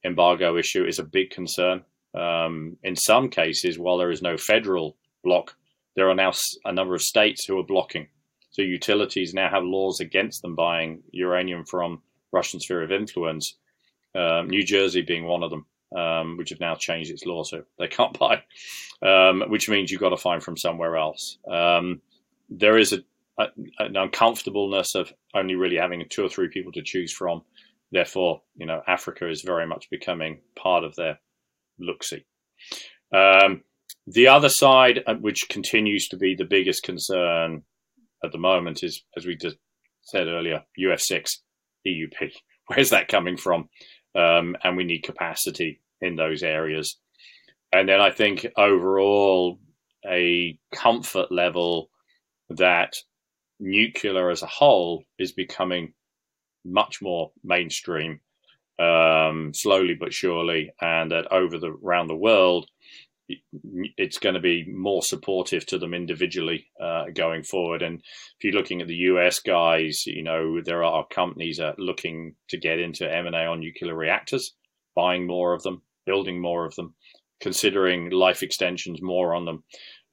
embargo 0.06 0.58
issue 0.58 0.86
is 0.86 0.99
a 0.99 1.03
big 1.03 1.32
concern. 1.32 1.84
Um, 2.13 2.78
in 2.84 2.95
some 2.95 3.30
cases, 3.30 3.80
while 3.80 3.97
there 3.97 4.12
is 4.12 4.21
no 4.21 4.38
federal 4.38 4.97
block, 5.23 5.56
there 5.95 6.10
are 6.10 6.15
now 6.15 6.32
a 6.65 6.71
number 6.71 6.95
of 6.95 7.02
states 7.02 7.45
who 7.45 7.60
are 7.60 7.63
blocking. 7.63 8.08
So 8.52 8.62
utilities 8.62 9.34
now 9.34 9.49
have 9.49 9.63
laws 9.63 9.99
against 9.99 10.41
them 10.41 10.56
buying 10.56 11.02
uranium 11.12 11.65
from 11.65 12.02
Russian 12.32 12.60
sphere 12.60 12.84
of 12.84 12.91
influence. 12.91 13.58
Um, 14.15 14.49
New 14.49 14.63
Jersey 14.63 15.02
being 15.02 15.26
one 15.26 15.43
of 15.43 15.49
them 15.49 15.65
um, 15.95 16.38
which 16.38 16.49
have 16.49 16.60
now 16.60 16.76
changed 16.76 17.12
its 17.12 17.26
law, 17.26 17.43
so 17.43 17.63
they 17.78 17.88
can't 17.88 18.17
buy, 18.19 18.43
um, 19.02 19.43
which 19.47 19.69
means 19.69 19.91
you've 19.91 20.02
got 20.02 20.10
to 20.10 20.17
find 20.17 20.43
from 20.43 20.58
somewhere 20.58 20.97
else. 20.97 21.38
Um, 21.49 22.02
there 22.49 22.78
is 22.78 22.93
a, 22.93 22.99
a, 23.38 23.47
an 23.80 23.95
uncomfortableness 23.95 24.95
of 24.95 25.13
only 25.34 25.56
really 25.56 25.78
having 25.78 26.04
two 26.10 26.26
or 26.26 26.30
three 26.30 26.49
people 26.49 26.71
to 26.73 26.84
choose 26.84 27.12
from. 27.12 27.43
Therefore, 27.91 28.41
you 28.56 28.65
know, 28.65 28.82
Africa 28.88 29.30
is 29.30 29.41
very 29.41 29.67
much 29.67 29.89
becoming 29.89 30.39
part 30.56 30.84
of 30.84 30.95
their 30.95 31.19
look-see. 31.80 32.26
Um, 33.14 33.64
the 34.08 34.28
other 34.28 34.50
side, 34.50 35.02
uh, 35.08 35.16
which 35.16 35.48
continues 35.50 36.08
to 36.10 36.18
be 36.18 36.36
the 36.36 36.46
biggest 36.46 36.84
concern 36.84 37.64
at 38.24 38.32
the 38.32 38.38
moment, 38.38 38.84
is, 38.84 39.04
as 39.16 39.26
we 39.26 39.36
just 39.36 39.58
said 40.02 40.28
earlier, 40.28 40.64
UF6 40.80 41.30
EUP. 41.88 42.32
Where's 42.68 42.90
that 42.90 43.08
coming 43.08 43.38
from? 43.38 43.70
Um, 44.16 44.56
and 44.64 44.78
we 44.78 44.84
need 44.84 45.04
capacity 45.04 45.82
in 46.02 46.16
those 46.16 46.44
areas. 46.44 46.98
And 47.72 47.90
then 47.90 48.00
I 48.00 48.12
think 48.12 48.46
overall, 48.58 49.60
a 50.06 50.58
comfort 50.74 51.32
level 51.32 51.90
that 52.50 52.94
nuclear 53.60 54.30
as 54.30 54.44
a 54.44 54.48
whole 54.48 55.04
is 55.18 55.32
becoming 55.32 55.94
much 56.66 57.02
more 57.02 57.32
mainstream, 57.44 58.20
um, 58.80 59.52
slowly 59.54 59.96
but 60.00 60.14
surely, 60.14 60.74
and 60.82 61.12
that 61.12 61.32
over 61.32 61.58
the 61.58 61.72
around 61.84 62.08
the 62.08 62.16
world, 62.16 62.70
it's 63.28 64.20
going 64.20 64.36
to 64.36 64.42
be 64.42 64.66
more 64.70 65.02
supportive 65.02 65.66
to 65.66 65.78
them 65.78 65.94
individually 65.94 66.68
uh, 66.82 67.06
going 67.16 67.44
forward. 67.44 67.82
And 67.82 68.00
if 68.00 68.44
you're 68.44 68.54
looking 68.54 68.82
at 68.82 68.88
the 68.88 68.96
US 68.96 69.40
guys, 69.40 70.04
you 70.06 70.24
know 70.24 70.62
there 70.62 70.84
are 70.84 71.06
companies 71.08 71.58
that 71.58 71.80
are 71.80 71.84
looking 71.84 72.36
to 72.50 72.58
get 72.58 72.80
into 72.80 73.12
M 73.12 73.28
and 73.28 73.36
A 73.36 73.46
on 73.46 73.60
nuclear 73.60 73.96
reactors, 73.96 74.54
buying 74.96 75.26
more 75.26 75.54
of 75.54 75.64
them 75.64 75.82
building 76.06 76.42
more 76.42 76.66
of 76.66 76.76
them, 76.76 76.96
considering 77.42 78.10
life 78.10 78.44
extensions 78.44 79.02
more 79.02 79.34
on 79.34 79.46
them, 79.46 79.64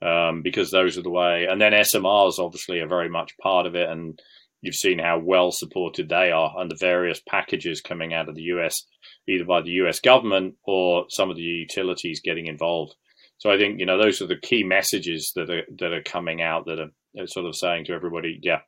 um, 0.03 0.43
because 0.43 0.71
those 0.71 0.97
are 0.99 1.03
the 1.03 1.11
way. 1.11 1.47
And 1.51 1.61
then 1.61 1.73
SMRs 1.73 2.39
obviously 2.39 2.81
are 2.81 2.89
very 2.89 3.09
much 3.09 3.37
part 3.39 3.67
of 3.67 3.75
it, 3.75 3.89
and 3.89 4.21
you've 4.63 4.75
seen 4.75 4.99
how 4.99 5.19
well 5.19 5.51
supported 5.51 6.09
they 6.09 6.31
are 6.31 6.55
under 6.59 6.77
various 6.77 7.21
packages 7.29 7.81
coming 7.81 8.13
out 8.13 8.29
of 8.29 8.35
the 8.35 8.43
US, 8.55 8.85
either 9.29 9.45
by 9.45 9.63
the 9.63 9.71
US 9.83 10.01
government 10.01 10.55
or 10.65 11.07
some 11.09 11.31
of 11.31 11.37
the 11.37 11.43
utilities 11.43 12.21
getting 12.21 12.47
involved. 12.47 12.95
So 13.39 13.51
I 13.51 13.59
think 13.59 13.81
you 13.81 13.87
know 13.87 14.01
those 14.01 14.21
are 14.21 14.27
the 14.27 14.37
key 14.37 14.65
messages 14.65 15.33
that 15.37 15.51
are 15.51 15.63
that 15.79 15.93
are 15.93 16.03
coming 16.03 16.43
out 16.43 16.67
that 16.67 16.79
are, 16.79 17.27
sort 17.27 17.47
of 17.47 17.57
saying 17.57 17.87
to 17.87 17.93
everybody, 17.93 18.39
yeah, 18.43 18.61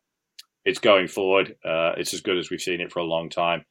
it's 0.64 0.80
going 0.80 1.06
forward. 1.06 1.54
Uh, 1.64 1.92
it's 1.96 2.14
as 2.14 2.22
good 2.22 2.38
as 2.38 2.50
we've 2.50 2.60
seen 2.60 2.80
it 2.80 2.90
for 2.90 2.98
a 2.98 3.04
long 3.04 3.28
time 3.28 3.64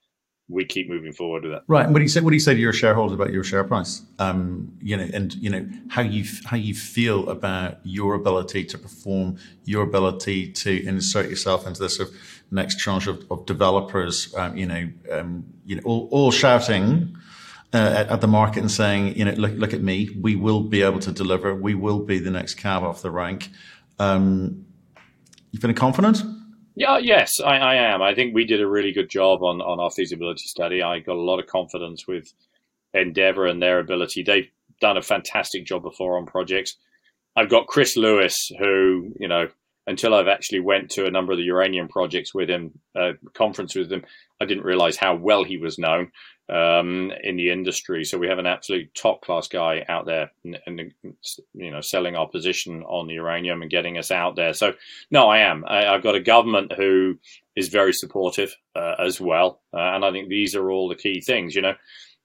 we 0.51 0.65
keep 0.65 0.89
moving 0.89 1.13
forward 1.13 1.43
with 1.43 1.53
it. 1.53 1.63
Right. 1.67 1.85
And 1.85 1.93
what 1.93 1.99
do 1.99 2.03
you 2.03 2.09
say? 2.09 2.19
What 2.19 2.31
do 2.31 2.35
you 2.35 2.41
say 2.41 2.53
to 2.53 2.59
your 2.59 2.73
shareholders 2.73 3.15
about 3.15 3.31
your 3.31 3.43
share 3.43 3.63
price? 3.63 4.03
Um, 4.19 4.77
you 4.81 4.97
know, 4.97 5.07
and 5.13 5.33
you 5.35 5.49
know 5.49 5.65
how 5.89 6.01
you 6.01 6.25
how 6.45 6.57
you 6.57 6.75
feel 6.75 7.29
about 7.29 7.79
your 7.83 8.15
ability 8.15 8.65
to 8.65 8.77
perform, 8.77 9.37
your 9.63 9.83
ability 9.83 10.51
to 10.51 10.85
insert 10.85 11.29
yourself 11.29 11.65
into 11.65 11.81
this 11.81 11.97
sort 11.97 12.09
of 12.09 12.15
next 12.51 12.79
tranche 12.79 13.07
of, 13.07 13.25
of 13.31 13.45
developers. 13.45 14.33
Um, 14.35 14.57
you 14.57 14.65
know, 14.65 14.89
um, 15.11 15.45
you 15.65 15.77
know, 15.77 15.81
all, 15.85 16.09
all 16.11 16.31
shouting. 16.31 17.15
Uh, 17.73 17.93
at, 17.95 18.09
at, 18.09 18.19
the 18.19 18.27
market 18.27 18.59
and 18.59 18.69
saying, 18.69 19.15
you 19.15 19.23
know, 19.23 19.31
look, 19.31 19.53
look 19.53 19.73
at 19.73 19.81
me. 19.81 20.09
We 20.19 20.35
will 20.35 20.59
be 20.59 20.81
able 20.81 20.99
to 20.99 21.11
deliver. 21.13 21.55
We 21.55 21.73
will 21.73 21.99
be 21.99 22.19
the 22.19 22.29
next 22.29 22.55
cab 22.55 22.83
off 22.83 23.01
the 23.01 23.09
rank. 23.09 23.49
Um, 23.97 24.65
you 25.51 25.59
feeling 25.61 25.77
confident? 25.77 26.21
Yeah, 26.75 26.99
yes, 26.99 27.39
I, 27.39 27.57
I, 27.57 27.75
am. 27.75 28.01
I 28.01 28.15
think 28.15 28.33
we 28.33 28.45
did 28.45 28.61
a 28.61 28.67
really 28.67 28.93
good 28.93 29.09
job 29.09 29.43
on, 29.43 29.61
on 29.61 29.79
our 29.79 29.91
feasibility 29.91 30.45
study. 30.45 30.81
I 30.81 30.99
got 30.99 31.17
a 31.17 31.21
lot 31.21 31.39
of 31.39 31.47
confidence 31.47 32.07
with 32.07 32.33
Endeavour 32.93 33.45
and 33.45 33.61
their 33.61 33.79
ability. 33.79 34.23
They've 34.23 34.49
done 34.79 34.97
a 34.97 35.01
fantastic 35.01 35.65
job 35.65 35.83
before 35.83 36.17
on 36.17 36.25
projects. 36.25 36.77
I've 37.35 37.49
got 37.49 37.67
Chris 37.67 37.97
Lewis, 37.97 38.51
who 38.57 39.13
you 39.19 39.27
know, 39.27 39.49
until 39.91 40.13
I've 40.13 40.27
actually 40.27 40.61
went 40.61 40.91
to 40.91 41.05
a 41.05 41.11
number 41.11 41.33
of 41.33 41.37
the 41.37 41.43
uranium 41.43 41.89
projects 41.89 42.33
with 42.33 42.49
him, 42.49 42.79
uh, 42.95 43.11
conference 43.33 43.75
with 43.75 43.91
him, 43.91 44.03
I 44.39 44.45
didn't 44.45 44.63
realize 44.63 44.95
how 44.95 45.15
well 45.15 45.43
he 45.43 45.57
was 45.57 45.77
known 45.77 46.11
um, 46.49 47.11
in 47.21 47.35
the 47.35 47.51
industry. 47.51 48.05
So 48.05 48.17
we 48.17 48.29
have 48.29 48.39
an 48.39 48.45
absolute 48.45 48.95
top 48.95 49.21
class 49.21 49.49
guy 49.49 49.85
out 49.87 50.05
there, 50.05 50.31
and, 50.45 50.57
and, 50.65 50.93
you 51.53 51.71
know, 51.71 51.81
selling 51.81 52.15
our 52.15 52.27
position 52.27 52.83
on 52.83 53.07
the 53.07 53.15
uranium 53.15 53.61
and 53.61 53.69
getting 53.69 53.97
us 53.97 54.11
out 54.11 54.35
there. 54.37 54.53
So 54.53 54.73
no, 55.11 55.29
I 55.29 55.39
am. 55.39 55.65
I, 55.67 55.83
have 55.83 56.03
got 56.03 56.15
a 56.15 56.21
government 56.21 56.71
who 56.73 57.19
is 57.55 57.67
very 57.67 57.93
supportive 57.93 58.55
uh, 58.75 58.95
as 58.97 59.19
well, 59.19 59.59
uh, 59.73 59.91
and 59.93 60.05
I 60.05 60.11
think 60.11 60.29
these 60.29 60.55
are 60.55 60.71
all 60.71 60.87
the 60.87 60.95
key 60.95 61.19
things. 61.19 61.53
You 61.53 61.63
know, 61.63 61.75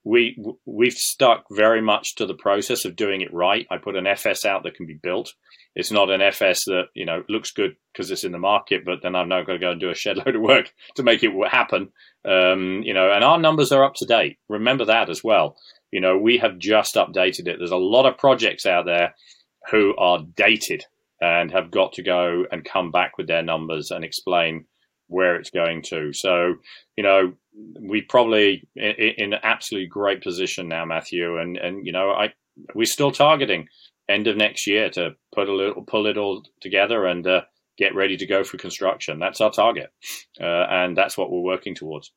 we 0.06 0.40
we've 0.64 0.92
stuck 0.92 1.46
very 1.50 1.82
much 1.82 2.14
to 2.14 2.26
the 2.26 2.34
process 2.34 2.84
of 2.84 2.94
doing 2.94 3.22
it 3.22 3.34
right. 3.34 3.66
I 3.72 3.78
put 3.78 3.96
an 3.96 4.06
FS 4.06 4.44
out 4.44 4.62
that 4.62 4.76
can 4.76 4.86
be 4.86 4.94
built. 4.94 5.34
It's 5.74 5.90
not 5.90 6.10
an 6.10 6.22
FS 6.22 6.64
that 6.66 6.84
you 6.94 7.04
know 7.04 7.24
looks 7.28 7.50
good 7.50 7.74
because 7.92 8.08
it's 8.12 8.22
in 8.22 8.30
the 8.30 8.38
market, 8.38 8.84
but 8.84 9.00
then 9.02 9.16
I've 9.16 9.26
now 9.26 9.42
got 9.42 9.54
to 9.54 9.58
go 9.58 9.72
and 9.72 9.80
do 9.80 9.90
a 9.90 9.96
shed 9.96 10.18
load 10.18 10.36
of 10.36 10.42
work 10.42 10.72
to 10.94 11.02
make 11.02 11.24
it 11.24 11.32
happen. 11.50 11.90
Um, 12.24 12.82
you 12.84 12.94
know, 12.94 13.10
and 13.10 13.24
our 13.24 13.36
numbers 13.36 13.72
are 13.72 13.82
up 13.82 13.94
to 13.96 14.06
date. 14.06 14.38
Remember 14.48 14.84
that 14.84 15.10
as 15.10 15.24
well. 15.24 15.56
You 15.90 16.00
know, 16.00 16.16
we 16.16 16.38
have 16.38 16.58
just 16.58 16.94
updated 16.94 17.48
it. 17.48 17.56
There's 17.58 17.72
a 17.72 17.76
lot 17.76 18.06
of 18.06 18.16
projects 18.16 18.64
out 18.64 18.86
there 18.86 19.16
who 19.72 19.96
are 19.96 20.24
dated 20.36 20.84
and 21.20 21.50
have 21.50 21.72
got 21.72 21.94
to 21.94 22.04
go 22.04 22.44
and 22.52 22.64
come 22.64 22.92
back 22.92 23.18
with 23.18 23.26
their 23.26 23.42
numbers 23.42 23.90
and 23.90 24.04
explain 24.04 24.66
where 25.08 25.36
it's 25.36 25.50
going 25.50 25.82
to. 25.82 26.12
So, 26.12 26.54
you 26.96 27.04
know, 27.04 27.32
we 27.80 28.02
probably 28.02 28.68
in, 28.76 29.12
in 29.18 29.32
an 29.32 29.40
absolutely 29.42 29.88
great 29.88 30.22
position 30.22 30.68
now, 30.68 30.84
Matthew, 30.84 31.38
and 31.38 31.56
and 31.56 31.86
you 31.86 31.92
know, 31.92 32.10
I 32.10 32.32
we're 32.74 32.86
still 32.86 33.10
targeting 33.10 33.68
end 34.08 34.26
of 34.26 34.36
next 34.36 34.66
year 34.66 34.88
to 34.90 35.10
put 35.34 35.48
a 35.48 35.54
little, 35.54 35.82
pull 35.82 36.06
it 36.06 36.16
all 36.16 36.42
together 36.60 37.06
and 37.06 37.26
uh, 37.26 37.42
get 37.76 37.94
ready 37.94 38.16
to 38.16 38.26
go 38.26 38.44
for 38.44 38.56
construction. 38.56 39.18
That's 39.18 39.40
our 39.40 39.50
target, 39.50 39.90
uh, 40.40 40.66
and 40.68 40.96
that's 40.96 41.16
what 41.16 41.30
we're 41.30 41.40
working 41.40 41.74
towards. 41.74 42.12